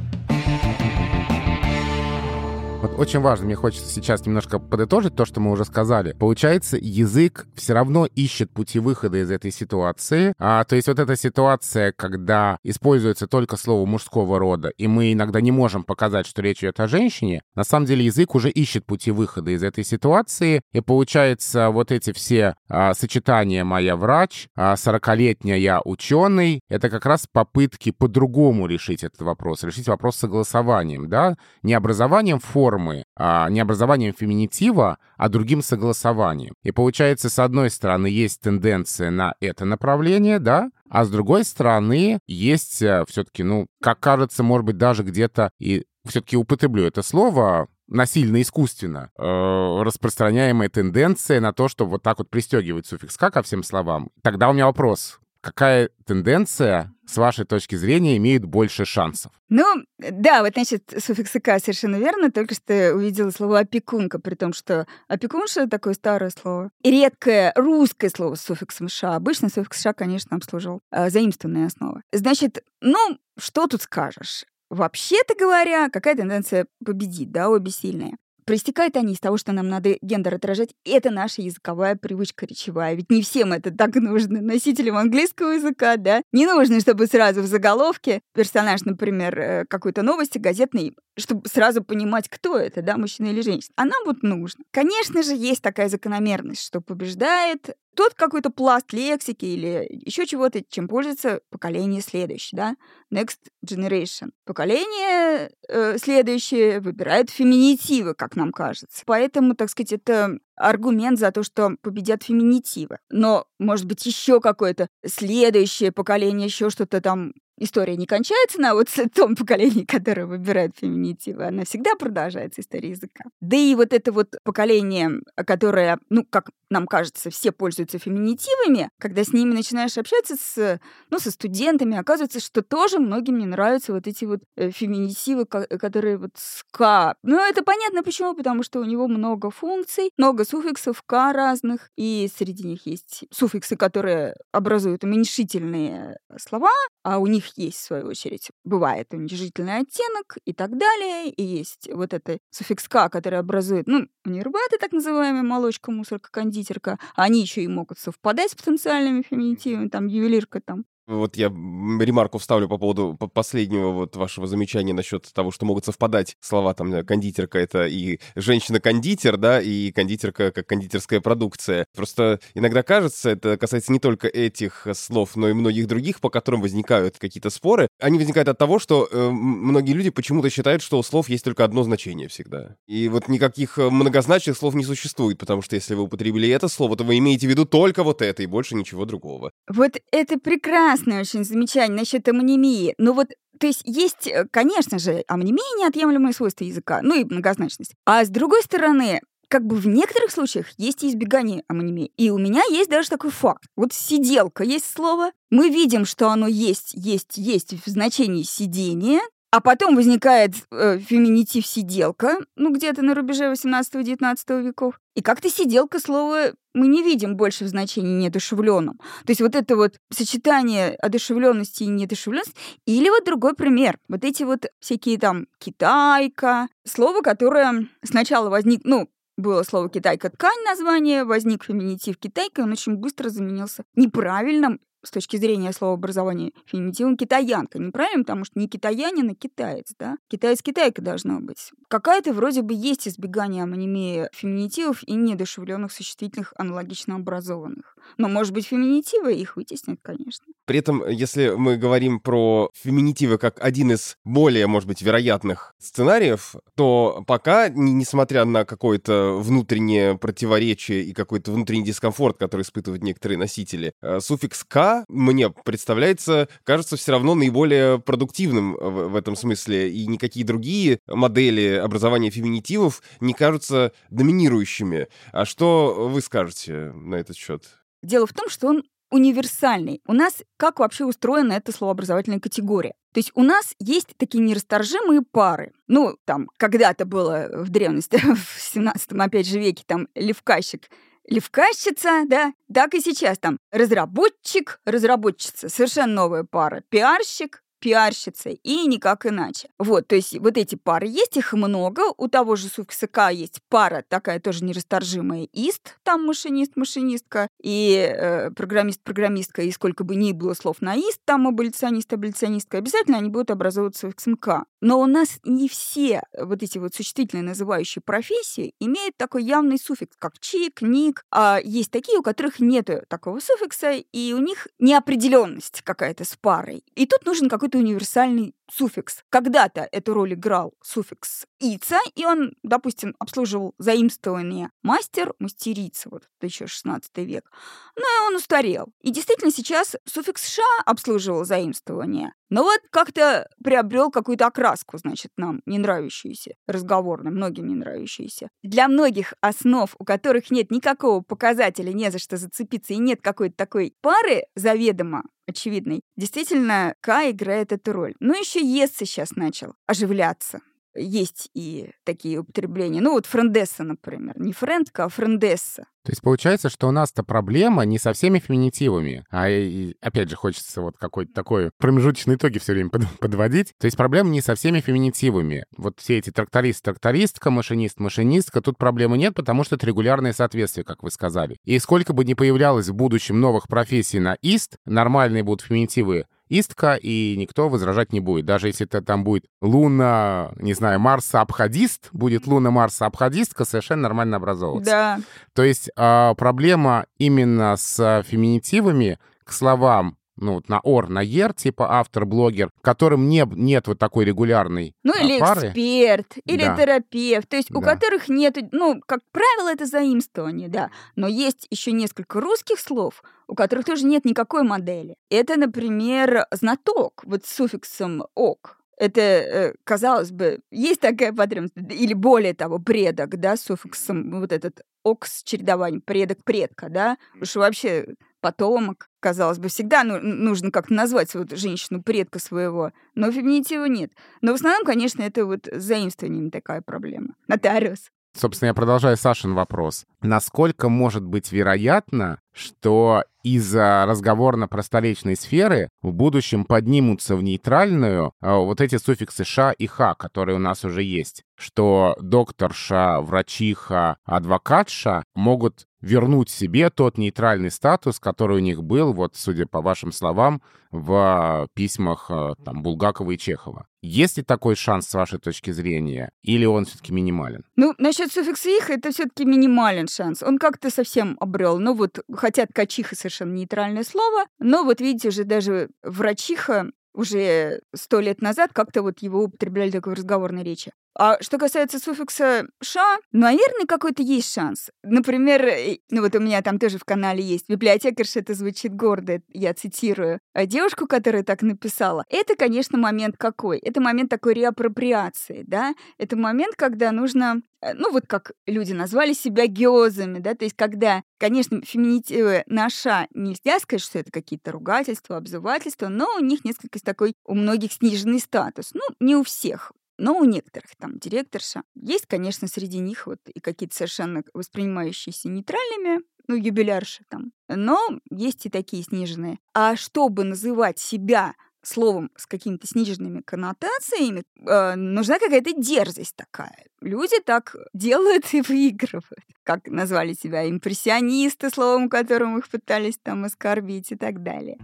[2.97, 6.13] Очень важно, мне хочется сейчас немножко подытожить то, что мы уже сказали.
[6.13, 10.33] Получается, язык все равно ищет пути выхода из этой ситуации.
[10.39, 15.41] А, то есть вот эта ситуация, когда используется только слово мужского рода, и мы иногда
[15.41, 19.11] не можем показать, что речь идет о женщине, на самом деле язык уже ищет пути
[19.11, 25.57] выхода из этой ситуации, и получается вот эти все а, сочетания «моя врач», а, «40-летняя
[25.57, 31.75] я ученый», это как раз попытки по-другому решить этот вопрос, решить вопрос согласованием, да, не
[31.75, 36.53] образованием форм, формы, а не образованием феминитива, а другим согласованием.
[36.63, 42.19] И получается, с одной стороны, есть тенденция на это направление, да, а с другой стороны,
[42.27, 47.67] есть э, все-таки, ну, как кажется, может быть, даже где-то и все-таки употреблю это слово,
[47.87, 53.41] насильно, искусственно э, распространяемая тенденция на то, что вот так вот пристегивать суффикс «ка» ко
[53.41, 54.09] всем словам.
[54.23, 59.31] Тогда у меня вопрос какая тенденция, с вашей точки зрения, имеет больше шансов?
[59.47, 59.63] Ну,
[59.97, 62.31] да, вот, значит, суффикс «ка» совершенно верно.
[62.31, 66.69] Только что увидела слово «опекунка», при том, что «опекунша»— такое старое слово.
[66.83, 69.15] И редкое русское слово с суффиксом «ша».
[69.15, 72.01] Обычно суффикс «ша», конечно, обслуживал э, заимствованные основы.
[72.11, 74.45] Значит, ну, что тут скажешь?
[74.69, 78.17] Вообще-то говоря, какая тенденция победит, да, обе сильные.
[78.47, 80.69] Проистекают они из того, что нам надо гендер отражать.
[80.85, 82.95] Это наша языковая привычка речевая.
[82.95, 84.39] Ведь не всем это так нужно.
[84.39, 86.21] Носителям английского языка, да?
[86.31, 92.29] Не нужно, чтобы сразу в заголовке персонаж, например, э, какой-то новости газетной, чтобы сразу понимать,
[92.29, 93.73] кто это, да, мужчина или женщина.
[93.75, 94.63] А нам вот нужно.
[94.71, 100.87] Конечно же, есть такая закономерность, что побеждает тот какой-то пласт лексики или еще чего-то, чем
[100.87, 102.75] пользуется поколение следующее, да,
[103.11, 104.29] next generation.
[104.45, 109.01] Поколение э, следующее выбирает феминитивы, как нам кажется.
[109.07, 112.99] Поэтому, так сказать, это аргумент за то, что победят феминитивы.
[113.09, 118.87] Но, может быть, еще какое-то следующее поколение, еще что-то там история не кончается на вот
[119.15, 123.25] том поколении, которое выбирает феминитивы, она всегда продолжается, история языка.
[123.41, 129.23] Да и вот это вот поколение, которое, ну, как нам кажется, все пользуются феминитивами, когда
[129.23, 134.07] с ними начинаешь общаться с, ну, со студентами, оказывается, что тоже многим не нравятся вот
[134.07, 137.15] эти вот э, феминитивы, которые вот ска.
[137.23, 142.29] Ну, это понятно почему, потому что у него много функций, много суффиксов «ка» разных, и
[142.35, 146.71] среди них есть суффиксы, которые образуют уменьшительные слова,
[147.03, 151.89] а у них есть, в свою очередь, бывает уменьшительный оттенок и так далее, и есть
[151.93, 157.63] вот это суффикс «ка», который образует, ну, нерваты, так называемые, молочка, мусорка, кондитерка, они еще
[157.63, 163.17] и могут совпадать с потенциальными феминитивами, там, ювелирка, там, вот я ремарку вставлю по поводу
[163.33, 169.37] последнего вот вашего замечания насчет того, что могут совпадать слова там кондитерка это и женщина-кондитер,
[169.37, 171.85] да, и кондитерка как кондитерская продукция.
[171.95, 176.61] Просто иногда кажется, это касается не только этих слов, но и многих других, по которым
[176.61, 177.87] возникают какие-то споры.
[177.99, 181.63] Они возникают от того, что э, многие люди почему-то считают, что у слов есть только
[181.63, 182.75] одно значение всегда.
[182.85, 186.97] И вот никаких э, многозначных слов не существует, потому что если вы употребили это слово,
[186.97, 189.51] то вы имеете в виду только вот это и больше ничего другого.
[189.69, 192.95] Вот это прекрасно классное очень замечание насчет амонимии.
[192.97, 193.27] Ну вот
[193.59, 197.93] то есть есть, э, конечно же, амонимия неотъемлемые свойства языка, ну и многозначность.
[198.05, 202.11] А с другой стороны, как бы в некоторых случаях есть избегание амонимии.
[202.17, 203.63] И у меня есть даже такой факт.
[203.75, 205.31] Вот сиделка есть слово.
[205.49, 211.65] Мы видим, что оно есть, есть, есть в значении сидения, а потом возникает э, феминитив
[211.65, 214.99] сиделка, ну где-то на рубеже 18-19 веков.
[215.15, 218.97] И как-то сиделка слова мы не видим больше в значении неодушевленном.
[219.25, 222.53] То есть вот это вот сочетание одушевленности и неодушевленности.
[222.85, 223.97] Или вот другой пример.
[224.09, 230.63] Вот эти вот всякие там китайка, слово, которое сначала возник, ну, было слово «китайка» ткань
[230.65, 237.17] название, возник феминитив «китайка», он очень быстро заменился неправильным с точки зрения слова образования феминитивом
[237.17, 237.79] китаянка.
[237.79, 240.17] Неправильно, потому что не китаянин, а китаец, да?
[240.29, 241.71] Китаец-китайка должна быть.
[241.87, 247.95] Какая-то вроде бы есть избегание амонимии феминитивов и недушевленных существительных аналогично образованных.
[248.17, 250.45] Но, может быть, феминитивы их вытеснят, конечно.
[250.65, 256.55] При этом, если мы говорим про феминитивы как один из более, может быть, вероятных сценариев,
[256.75, 263.93] то пока, несмотря на какое-то внутреннее противоречие и какой-то внутренний дискомфорт, который испытывают некоторые носители,
[264.01, 270.07] э, суффикс «к» мне представляется, кажется, все равно наиболее продуктивным в, в этом смысле, и
[270.07, 275.07] никакие другие модели образования феминитивов не кажутся доминирующими.
[275.31, 277.63] А что вы скажете на этот счет?
[278.03, 280.01] Дело в том, что он универсальный.
[280.05, 282.93] У нас как вообще устроена эта словообразовательная категория?
[283.13, 285.73] То есть у нас есть такие нерасторжимые пары.
[285.87, 290.89] Ну, там, когда-то было в древности, в 17 опять же, веке, там, левкащик,
[291.27, 293.59] левкащица, да, так и сейчас там.
[293.71, 299.69] Разработчик, разработчица, совершенно новая пара, пиарщик, пиарщицей, и никак иначе.
[299.77, 302.01] Вот, то есть вот эти пары есть, их много.
[302.17, 308.51] У того же суффикса есть пара такая тоже нерасторжимая «ист», там машинист, машинистка, и э,
[308.51, 313.29] программист, программистка, и сколько бы ни было слов на «ист», там аболиционист, аболиционистка, обязательно они
[313.29, 314.65] будут образовывать суффиксом «к».
[314.79, 320.15] Но у нас не все вот эти вот существительные называющие профессии имеют такой явный суффикс,
[320.19, 321.25] как чик, ник.
[321.31, 326.83] А есть такие, у которых нет такого суффикса, и у них неопределенность какая-то с парой.
[326.95, 329.23] И тут нужен какой-то какой-то универсальный суффикс.
[329.29, 336.47] Когда-то эту роль играл суффикс «ица», и он, допустим, обслуживал заимствование «мастер», «мастерица», вот это
[336.47, 337.51] еще 16 век.
[337.95, 338.87] Но он устарел.
[339.01, 342.33] И действительно сейчас суффикс «ша» обслуживал заимствование.
[342.49, 348.49] Но вот как-то приобрел какую-то окраску, значит, нам не нравящуюся, разговорно, многим не нравящуюся.
[348.63, 353.55] Для многих основ, у которых нет никакого показателя, не за что зацепиться, и нет какой-то
[353.55, 358.15] такой пары заведомо очевидной, действительно, К играет эту роль.
[358.19, 360.61] Но еще Ес сейчас начал оживляться
[360.97, 363.01] есть и такие употребления.
[363.01, 364.33] Ну вот френдесса, например.
[364.39, 365.85] Не френдка, а френдесса.
[366.03, 370.37] То есть получается, что у нас-то проблема не со всеми феминитивами, а и, опять же
[370.37, 373.73] хочется вот какой-то такой промежуточный итоги все время подводить.
[373.77, 375.65] То есть проблема не со всеми феминитивами.
[375.75, 380.85] Вот все эти тракторист, трактористка, машинист, машинистка, тут проблемы нет, потому что это регулярное соответствие,
[380.85, 381.57] как вы сказали.
[381.65, 386.95] И сколько бы ни появлялось в будущем новых профессий на ист, нормальные будут феминитивы истка,
[386.95, 388.45] и никто возражать не будет.
[388.45, 394.91] Даже если это там будет луна, не знаю, Марса-обходист, будет луна Марса-обходистка, совершенно нормально образовываться.
[394.91, 395.19] Да.
[395.53, 401.99] То есть э, проблема именно с феминитивами к словам ну, на ор, на ер, типа
[401.99, 405.67] автор-блогер, которым не, нет вот такой регулярной Ну, а, или пары.
[405.67, 406.75] эксперт, или Да.
[406.77, 407.93] терапевт, то есть у Да.
[407.93, 410.89] которых нет, ну, как правило, это заимствование, да.
[411.15, 415.15] Но есть еще несколько русских слов, у которых тоже нет никакой модели.
[415.29, 418.77] Это, например, знаток, вот с суффиксом «ок».
[418.99, 424.51] Это, э, казалось бы, есть такая потребность, или более того, предок, да, с суффиксом вот
[424.51, 428.07] этот «ок» с чередованием предок предка, да, уж вообще
[428.47, 434.11] потомок, казалось бы, всегда ну- нужно как-то назвать вот женщину предка своего, но феминитива нет.
[434.41, 437.35] Но в основном, конечно, это вот заимствованием такая проблема.
[437.49, 438.09] Нотариус.
[438.33, 440.05] Собственно, я продолжаю Сашин вопрос.
[440.21, 448.81] Насколько может быть вероятно, что из-за разговорно-просторечной сферы в будущем поднимутся в нейтральную а, вот
[448.81, 451.43] эти суффиксы «ша» и «ха», которые у нас уже есть?
[451.55, 459.35] Что докторша, врачиха, адвокатша могут вернуть себе тот нейтральный статус, который у них был, вот,
[459.35, 463.87] судя по вашим словам, в письмах э, там, Булгакова и Чехова.
[464.01, 467.65] Есть ли такой шанс с вашей точки зрения, или он все-таки минимален?
[467.75, 470.43] Ну, насчет суффикса «их» это все-таки минимален шанс.
[470.43, 471.79] Он как-то совсем обрел.
[471.79, 478.21] Ну вот, хотя ткачиха совершенно нейтральное слово, но вот видите, уже даже врачиха уже сто
[478.21, 480.93] лет назад как-то вот его употребляли в разговорной речи.
[481.19, 484.91] А что касается суффикса «ша», наверное, какой-то есть шанс.
[485.01, 489.41] Например, э, ну вот у меня там тоже в канале есть библиотекарша, это звучит гордо,
[489.51, 492.23] я цитирую, а девушку, которая так написала.
[492.29, 493.79] Это, конечно, момент какой?
[493.79, 495.95] Это момент такой реапроприации, да?
[496.19, 500.75] Это момент, когда нужно э, ну вот как люди назвали себя геозами, да, то есть
[500.75, 506.99] когда, конечно, феминитивы наша нельзя сказать, что это какие-то ругательства, обзывательства, но у них несколько
[507.03, 508.91] такой у многих сниженный статус.
[508.93, 509.93] Ну, не у всех.
[510.17, 511.83] Но у некоторых там директорша.
[511.95, 517.51] Есть, конечно, среди них вот и какие-то совершенно воспринимающиеся нейтральными, ну, юбилярши там.
[517.67, 517.99] Но
[518.31, 519.59] есть и такие сниженные.
[519.73, 521.53] А чтобы называть себя
[521.83, 526.85] словом с какими-то сниженными коннотациями, э, нужна какая-то дерзость такая.
[527.01, 529.45] Люди так делают и выигрывают.
[529.63, 534.77] Как назвали себя импрессионисты, словом которым их пытались там оскорбить и так далее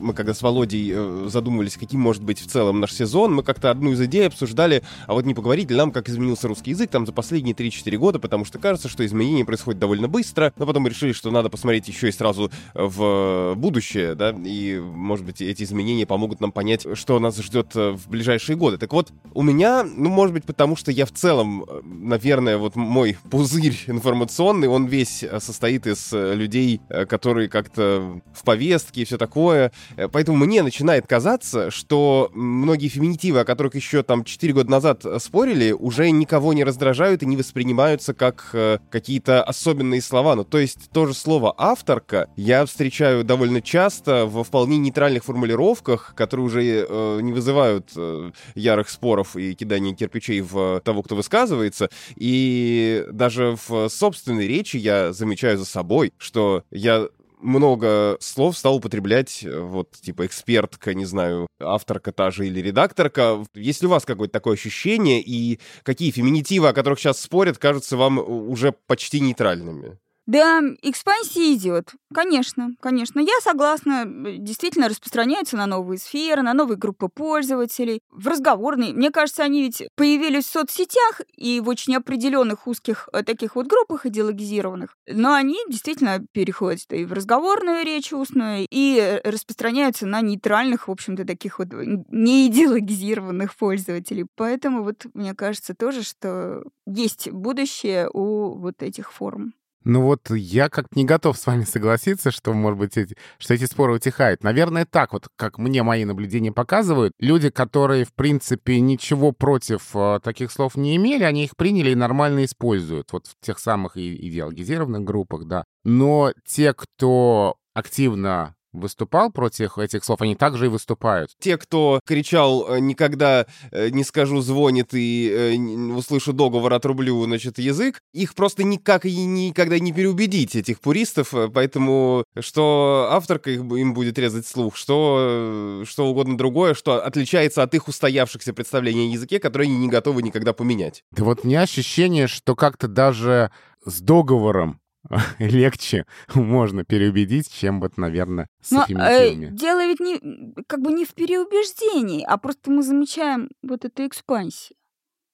[0.00, 3.70] мы когда с Володей э, задумывались, каким может быть в целом наш сезон, мы как-то
[3.70, 7.06] одну из идей обсуждали, а вот не поговорить ли нам, как изменился русский язык там
[7.06, 10.90] за последние 3-4 года, потому что кажется, что изменения происходят довольно быстро, но потом мы
[10.90, 16.06] решили, что надо посмотреть еще и сразу в будущее, да, и, может быть, эти изменения
[16.06, 18.78] помогут нам понять, что нас ждет э, в ближайшие годы.
[18.78, 22.76] Так вот, у меня, ну, может быть, потому что я в целом, э, наверное, вот
[22.76, 29.72] мой пузырь информационный, он весь состоит из людей, которые как-то в повестке и все такое,
[30.12, 35.18] поэтому мне начинает казаться, что многие феминитивы, о которых еще там 4 года назад э,
[35.20, 40.36] спорили, уже никого не раздражают и не воспринимаются как э, какие-то особенные слова.
[40.36, 46.14] Ну, то есть то же слово «авторка» я встречаю довольно часто во вполне нейтральных формулировках,
[46.16, 51.90] которые уже э, не вызывают э, ярых споров и кидания кирпичей в того, кто высказывается.
[52.16, 57.08] И даже в собственной речи я замечаю за собой, что я
[57.40, 63.44] много слов стал употреблять, э, вот, типа, экспертка, не знаю, авторка та же или редакторка.
[63.54, 67.96] Есть ли у вас какое-то такое ощущение, и какие феминитивы, о которых сейчас спорят, кажутся
[67.96, 69.98] вам уже почти нейтральными?
[70.28, 71.94] Да, экспансия идет.
[72.12, 73.18] Конечно, конечно.
[73.18, 74.04] Я согласна.
[74.04, 78.02] Действительно распространяются на новые сферы, на новые группы пользователей.
[78.10, 78.92] В разговорной.
[78.92, 83.68] Мне кажется, они ведь появились в соцсетях и в очень определенных узких э, таких вот
[83.68, 84.98] группах идеологизированных.
[85.06, 90.90] Но они действительно переходят и в разговорную речь устную, и э, распространяются на нейтральных, в
[90.90, 94.26] общем-то, таких вот неидеологизированных пользователей.
[94.36, 99.54] Поэтому вот мне кажется тоже, что есть будущее у вот этих форм.
[99.84, 103.64] Ну вот я как-то не готов с вами согласиться, что, может быть, эти, что эти
[103.64, 104.42] споры утихают.
[104.42, 110.20] Наверное, так вот, как мне мои наблюдения показывают, люди, которые, в принципе, ничего против э,
[110.22, 113.12] таких слов не имели, они их приняли и нормально используют.
[113.12, 115.64] Вот в тех самых идеологизированных группах, да.
[115.84, 121.30] Но те, кто активно выступал против этих слов, они также и выступают.
[121.40, 125.56] Те, кто кричал э, «никогда э, не скажу звонит и э,
[125.92, 132.24] услышу договор, отрублю, значит, язык», их просто никак и никогда не переубедить, этих пуристов, поэтому
[132.38, 137.88] что авторка их, им будет резать слух, что, что угодно другое, что отличается от их
[137.88, 141.02] устоявшихся представлений о языке, которые они не готовы никогда поменять.
[141.10, 143.50] Да вот у меня ощущение, что как-то даже
[143.84, 144.80] с договором
[145.38, 146.04] легче
[146.34, 151.14] можно переубедить, чем вот, наверное, с Но, э, Дело ведь не, как бы не в
[151.14, 154.76] переубеждении, а просто мы замечаем вот эту экспансию.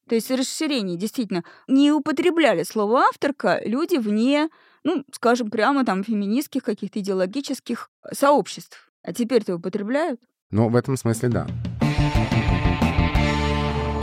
[0.09, 1.45] То есть расширение, действительно.
[1.67, 4.51] Не употребляли слово «авторка» люди вне,
[4.83, 8.91] ну, скажем, прямо там феминистских каких-то идеологических сообществ.
[9.03, 10.21] А теперь-то употребляют?
[10.51, 11.47] Ну, в этом смысле, да.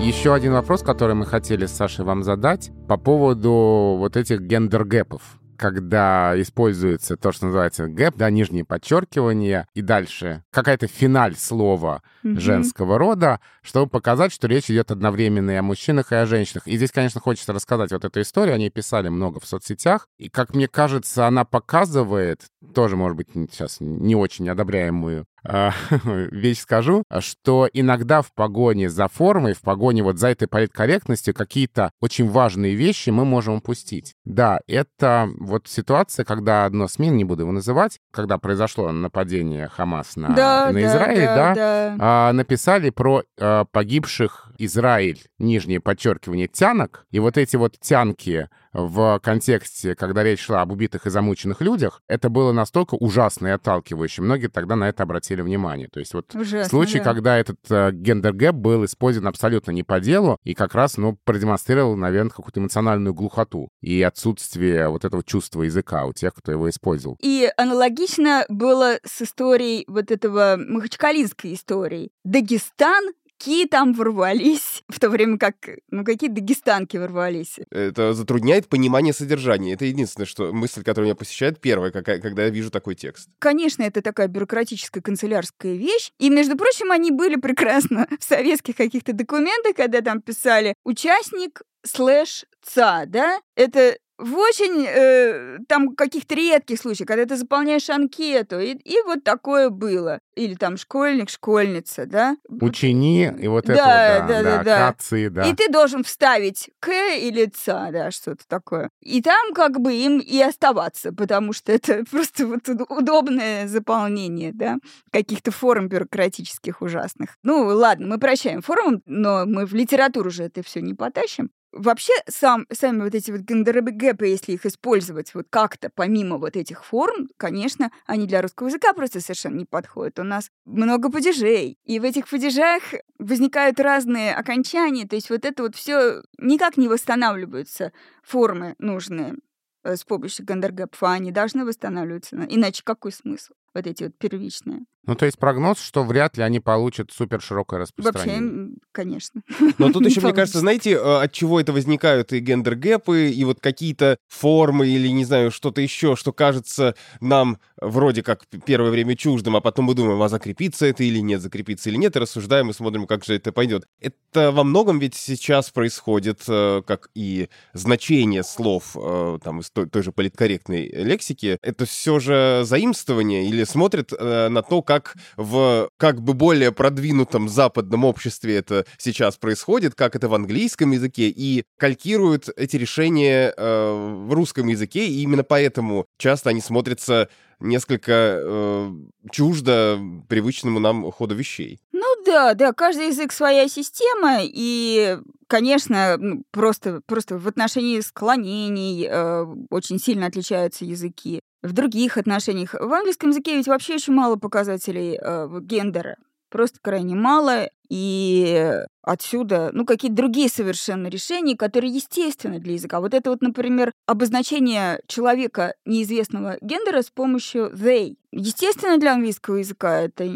[0.02, 4.91] Еще один вопрос, который мы хотели с Сашей вам задать по поводу вот этих gender
[4.91, 11.36] gap -ов когда используется то, что называется gap, да, нижнее подчеркивание, и дальше какая-то финаль
[11.36, 12.40] слова mm-hmm.
[12.40, 16.68] женского рода, чтобы показать, что речь идет одновременно и о мужчинах, и о женщинах.
[16.68, 20.56] И здесь, конечно, хочется рассказать вот эту историю, они писали много в соцсетях, и, как
[20.56, 25.28] мне кажется, она показывает, тоже, может быть, сейчас не очень одобряемую
[26.04, 31.92] вещь скажу, что иногда в погоне за формой, в погоне вот за этой политкорректностью какие-то
[32.00, 34.14] очень важные вещи мы можем упустить.
[34.26, 40.16] Да, это вот ситуация, когда одно СМИ, не буду его называть, когда произошло нападение Хамас
[40.16, 41.96] на, да, на Израиль, да, да, да.
[42.00, 49.20] А, написали про а, погибших Израиль, нижнее подчеркивание, тянок, и вот эти вот тянки в
[49.20, 54.22] контексте, когда речь шла об убитых и замученных людях, это было настолько ужасно и отталкивающе.
[54.22, 55.88] Многие тогда на это обратили внимание.
[55.88, 57.04] То есть вот Ужасно, случай, да.
[57.04, 61.18] когда этот э, gender gap был использован абсолютно не по делу и как раз, ну,
[61.24, 66.70] продемонстрировал, наверное, какую-то эмоциональную глухоту и отсутствие вот этого чувства языка у тех, кто его
[66.70, 67.18] использовал.
[67.22, 72.12] И аналогично было с историей вот этого махачкалинской истории.
[72.24, 73.12] Дагестан
[73.42, 75.56] казаки там ворвались, в то время как,
[75.90, 77.60] ну, какие дагестанки ворвались.
[77.72, 79.74] Это затрудняет понимание содержания.
[79.74, 83.30] Это единственное, что мысль, которая меня посещает первая, когда я вижу такой текст.
[83.40, 86.12] Конечно, это такая бюрократическая канцелярская вещь.
[86.20, 92.46] И, между прочим, они были прекрасно в советских каких-то документах, когда там писали «участник слэш
[92.64, 93.40] ца», да?
[93.56, 99.24] Это в очень э, там каких-то редких случаях, когда ты заполняешь анкету, и, и вот
[99.24, 100.20] такое было.
[100.36, 102.38] Или там школьник, школьница, да?
[102.48, 104.88] Учени, и вот да, это да, да, да, да.
[104.88, 105.44] Акации, да.
[105.50, 108.90] И ты должен вставить к или ца, да, что-то такое.
[109.02, 114.78] И там как бы им и оставаться, потому что это просто вот удобное заполнение, да,
[115.12, 117.38] каких-то форм бюрократических ужасных.
[117.44, 121.50] Ну, ладно, мы прощаем формам, но мы в литературу же это все не потащим.
[121.72, 126.84] Вообще, сам, сами вот эти вот гендергэпы, если их использовать вот как-то помимо вот этих
[126.84, 130.20] форм, конечно, они для русского языка просто совершенно не подходят.
[130.20, 132.84] У нас много падежей, и в этих падежах
[133.20, 139.36] возникают разные окончания, то есть вот это вот все никак не восстанавливаются формы нужные
[139.84, 142.36] э, с помощью гендергэпов, а они должны восстанавливаться.
[142.50, 143.54] Иначе какой смысл?
[143.74, 144.86] Вот эти вот первичные.
[145.08, 148.42] Ну, то есть прогноз, что вряд ли они получат супер широкое распространение.
[148.42, 149.42] Вообще, конечно.
[149.80, 153.60] Но тут еще, мне кажется, знаете, э, от чего это возникают и гендер-гэпы, и вот
[153.60, 159.56] какие-то формы или, не знаю, что-то еще, что кажется нам вроде как первое время чуждым,
[159.56, 162.74] а потом мы думаем, а закрепиться это или нет, закрепиться или нет, и рассуждаем и
[162.74, 163.88] смотрим, как же это пойдет.
[164.00, 169.90] Это во многом ведь сейчас происходит, э, как и значение слов э, там из той,
[169.90, 176.22] той же политкорректной лексики, это все же заимствование или смотрят на то, как в как
[176.22, 182.50] бы более продвинутом западном обществе это сейчас происходит, как это в английском языке, и калькируют
[182.58, 187.30] эти решения э, в русском языке, и именно поэтому часто они смотрятся
[187.62, 188.92] несколько э,
[189.32, 191.80] чуждо привычному нам ходу вещей.
[191.94, 199.08] Ну да, да, каждый язык своя система, и, конечно, ну, просто, просто в отношении склонений
[199.10, 202.74] э, очень сильно отличаются языки в других отношениях.
[202.74, 206.18] В английском языке ведь вообще очень мало показателей э, гендера.
[206.50, 213.00] Просто крайне мало, и отсюда, ну, какие-то другие совершенно решения, которые естественны для языка.
[213.00, 218.16] Вот это вот, например, обозначение человека неизвестного гендера с помощью they.
[218.32, 220.30] Естественно, для английского языка это,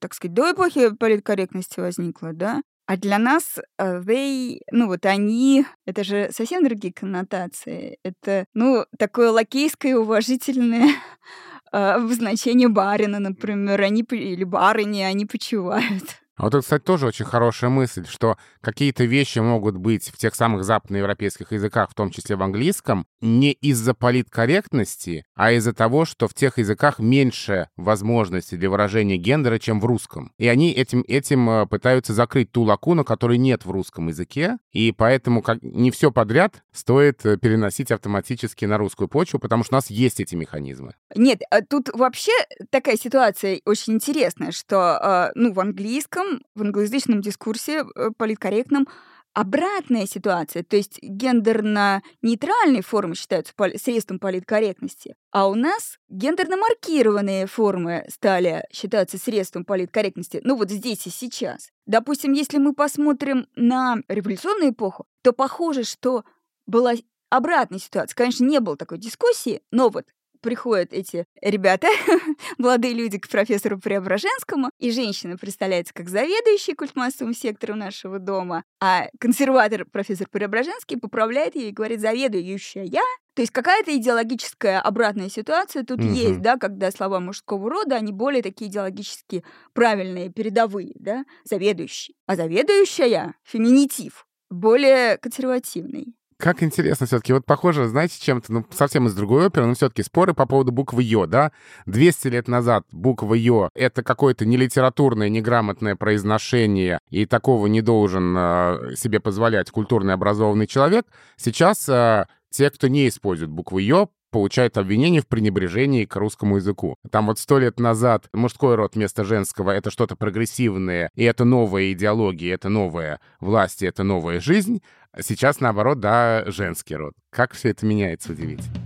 [0.00, 2.62] так сказать, до эпохи политкорректности возникло, да?
[2.86, 7.98] А для нас э, they, ну вот они, это же совсем другие коннотации.
[8.02, 10.90] Это, ну, такое лакейское уважительное
[11.72, 16.23] э, обозначение барина, например, они или барыни, они почивают.
[16.36, 20.64] Вот это, кстати, тоже очень хорошая мысль, что какие-то вещи могут быть в тех самых
[20.64, 26.34] западноевропейских языках, в том числе в английском, не из-за политкорректности, а из-за того, что в
[26.34, 30.32] тех языках меньше возможностей для выражения гендера, чем в русском.
[30.36, 34.92] И они этим, этим э, пытаются закрыть ту лакуну, которой нет в русском языке, и
[34.92, 39.78] поэтому как, не все подряд стоит э, переносить автоматически на русскую почву, потому что у
[39.78, 40.94] нас есть эти механизмы.
[41.14, 42.32] Нет, а тут вообще
[42.70, 48.88] такая ситуация очень интересная, что ну, в английском этом в англоязычном дискурсе э, политкорректном
[49.32, 58.64] обратная ситуация, то есть гендерно-нейтральные формы считаются средством политкорректности, а у нас гендерно-маркированные формы стали
[58.72, 61.70] считаться средством политкорректности, ну вот здесь и сейчас.
[61.84, 66.24] Допустим, если мы посмотрим на революционную эпоху, то похоже, что
[66.66, 66.92] была
[67.28, 68.14] обратная ситуация.
[68.14, 70.06] Конечно, не было такой дискуссии, но вот
[70.44, 71.88] приходят эти ребята,
[72.58, 79.06] молодые люди, к профессору Преображенскому, и женщина представляется как заведующий культмассовым сектором нашего дома, а
[79.18, 83.02] консерватор профессор Преображенский поправляет ее и говорит «заведующая я».
[83.34, 86.08] То есть какая-то идеологическая обратная ситуация тут угу.
[86.08, 89.42] есть, да, когда слова мужского рода, они более такие идеологически
[89.72, 92.14] правильные, передовые, да, заведующий.
[92.26, 96.14] А заведующая— феминитив, более консервативный.
[96.38, 97.32] Как интересно все-таки.
[97.32, 101.02] Вот похоже, знаете, чем-то, ну, совсем из другой оперы, но все-таки споры по поводу буквы
[101.02, 101.52] «ё», да?
[101.86, 108.94] 200 лет назад буква «ё»— это какое-то нелитературное, неграмотное произношение, и такого не должен э,
[108.96, 111.06] себе позволять культурный образованный человек.
[111.36, 116.96] Сейчас э, те, кто не использует букву «ё», получают обвинение в пренебрежении к русскому языку.
[117.12, 121.92] Там вот сто лет назад мужской род вместо женского— это что-то прогрессивное, и это новая
[121.92, 124.82] идеология, это новая власть, и это новая жизнь.
[125.16, 127.14] А сейчас, наоборот, да, женский род.
[127.30, 128.84] Как все это меняется, удивительно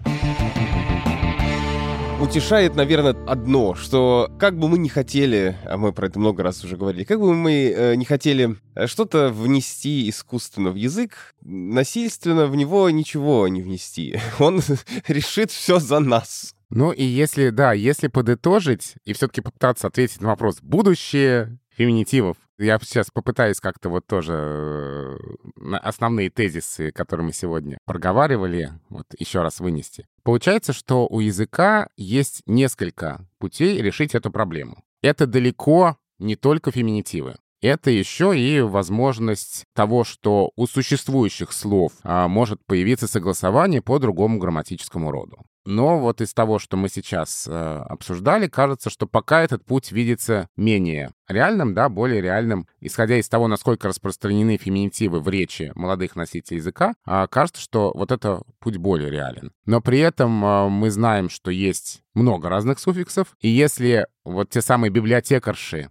[2.21, 6.65] утешает, наверное, одно, что как бы мы не хотели, а мы про это много раз
[6.65, 12.47] уже говорили, как бы мы э, не хотели э, что-то внести искусственно в язык, насильственно
[12.47, 14.19] в него ничего не внести.
[14.41, 14.61] Он
[15.07, 16.55] решит все за нас.
[16.71, 22.79] Ну и если, да, если подытожить и все-таки попытаться ответить на вопрос, будущее феминитивов Я
[22.81, 29.61] сейчас попытаюсь как-то вот тоже э, основные тезисы, которые мы сегодня проговаривали, вот еще раз
[29.61, 30.07] вынести.
[30.25, 34.83] Получается, что у языка есть несколько путей решить эту проблему.
[35.03, 37.37] Это далеко не только феминитивы.
[37.61, 44.39] Это еще и возможность того, что у существующих слов а, может появиться согласование по другому
[44.39, 45.39] грамматическому роду.
[45.71, 50.49] Но вот из того, что мы сейчас э, обсуждали, кажется, что пока этот путь видится
[50.57, 56.57] менее реальным, да, более реальным, исходя из того, насколько распространены феминитивы в речи молодых носителей
[56.57, 59.53] языка, э, кажется, что вот это путь более реален.
[59.67, 64.63] Но при этом э, мы знаем, что есть много разных суффиксов, и если вот те
[64.63, 65.91] самые библиотекарши,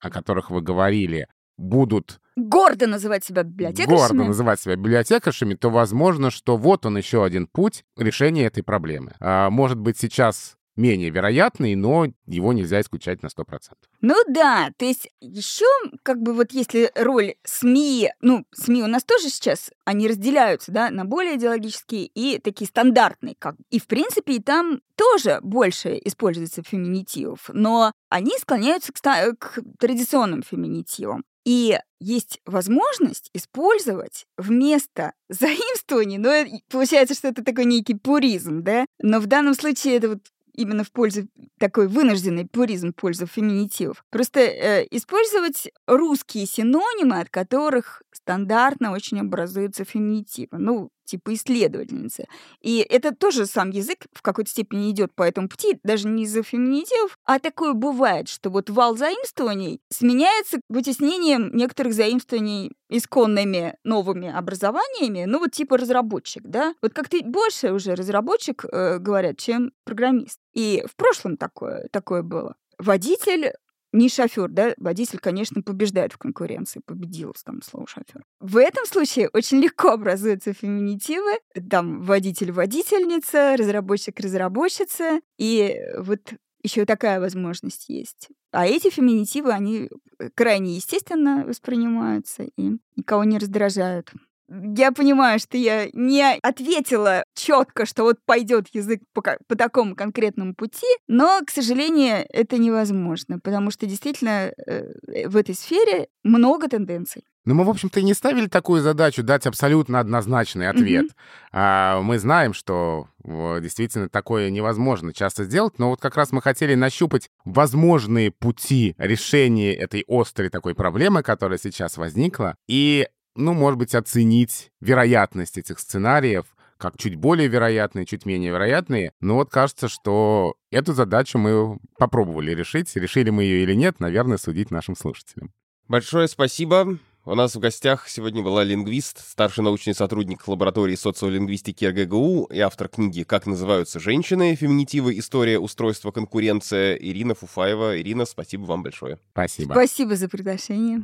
[0.00, 3.96] о которых вы говорили, будут гордо называть себя библиотекаршами.
[3.96, 9.14] Гордо называть себя библиотекаршами, то возможно, что вот он еще один путь решения этой проблемы.
[9.20, 13.74] А, может быть, сейчас менее вероятный, но его нельзя исключать на 100%.
[14.00, 15.66] Ну да, то есть еще
[16.02, 20.90] как бы вот если роль СМИ, ну, СМИ у нас тоже сейчас, они разделяются, да,
[20.90, 26.62] на более идеологические и такие стандартные, как и в принципе и там тоже больше используется
[26.62, 29.00] феминитивов, но они склоняются к,
[29.38, 31.24] к традиционным феминитивам.
[31.44, 38.86] И есть возможность использовать вместо заимствований, но получается, что это такой некий пуризм, да?
[39.00, 40.20] Но в данном случае это вот
[40.54, 41.28] именно в пользу
[41.58, 44.04] такой вынужденный пуризм в пользу феминитивов.
[44.10, 50.58] Просто э, использовать русские синонимы, от которых стандартно очень образуются феминитивы.
[50.58, 52.26] Ну, типа исследовательницы.
[52.60, 56.42] И это тоже сам язык в какой-то степени идет по этому пути, даже не из-за
[56.42, 65.24] феминитивов, а такое бывает, что вот вал заимствований сменяется вытеснением некоторых заимствований исконными новыми образованиями,
[65.24, 66.74] ну вот типа разработчик, да?
[66.82, 70.38] Вот как-то больше уже разработчик э, говорят, чем программист.
[70.52, 72.56] И в прошлом такое, такое было.
[72.78, 73.52] Водитель
[73.94, 78.24] не шофер, да, водитель, конечно, побеждает в конкуренции, победил там слово шофер.
[78.40, 81.38] В этом случае очень легко образуются феминитивы,
[81.70, 86.34] там водитель-водительница, разработчик-разработчица, и вот
[86.64, 88.30] еще такая возможность есть.
[88.50, 89.88] А эти феминитивы, они
[90.34, 94.12] крайне естественно воспринимаются и никого не раздражают.
[94.48, 100.54] Я понимаю, что я не ответила четко, что вот пойдет язык по, по такому конкретному
[100.54, 107.24] пути, но, к сожалению, это невозможно, потому что действительно э, в этой сфере много тенденций.
[107.46, 111.06] Ну, мы, в общем-то, и не ставили такую задачу дать абсолютно однозначный ответ.
[111.06, 111.48] Mm-hmm.
[111.52, 116.74] А, мы знаем, что действительно такое невозможно часто сделать, но вот как раз мы хотели
[116.74, 123.94] нащупать возможные пути решения этой острой такой проблемы, которая сейчас возникла, и ну, может быть,
[123.94, 129.12] оценить вероятность этих сценариев, как чуть более вероятные, чуть менее вероятные.
[129.20, 132.94] Но вот кажется, что эту задачу мы попробовали решить.
[132.96, 135.52] Решили мы ее или нет, наверное, судить нашим слушателям.
[135.88, 136.98] Большое спасибо.
[137.26, 142.88] У нас в гостях сегодня была лингвист, старший научный сотрудник лаборатории социолингвистики РГГУ и автор
[142.88, 144.54] книги «Как называются женщины.
[144.54, 145.18] Феминитивы.
[145.18, 147.98] История устройства конкуренция» Ирина Фуфаева.
[147.98, 149.18] Ирина, спасибо вам большое.
[149.32, 149.72] Спасибо.
[149.72, 151.02] Спасибо за приглашение.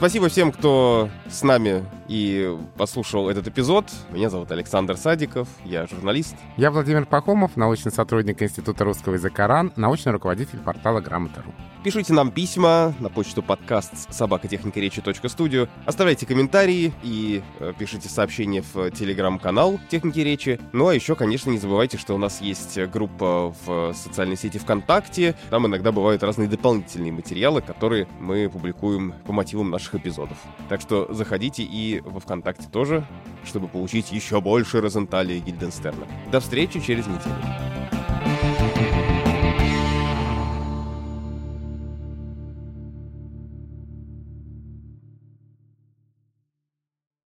[0.00, 3.86] Спасибо всем, кто с нами и послушал этот эпизод.
[4.10, 6.34] Меня зовут Александр Садиков, я журналист.
[6.56, 11.52] Я Владимир Пахомов, научный сотрудник Института русского языка РАН, научный руководитель портала Грамота.ру.
[11.84, 15.68] Пишите нам письма на почту подкаст собакотехникаречи.студио.
[15.86, 20.60] Оставляйте комментарии и э, пишите сообщения в телеграм-канал Техники Речи.
[20.72, 25.36] Ну а еще, конечно, не забывайте, что у нас есть группа в социальной сети ВКонтакте.
[25.48, 30.36] Там иногда бывают разные дополнительные материалы, которые мы публикуем по мотивам наших эпизодов.
[30.68, 33.04] Так что заходите и во ВКонтакте тоже,
[33.44, 36.06] чтобы получить еще больше Розентали и Гильденстерна.
[36.30, 37.99] До встречи через неделю.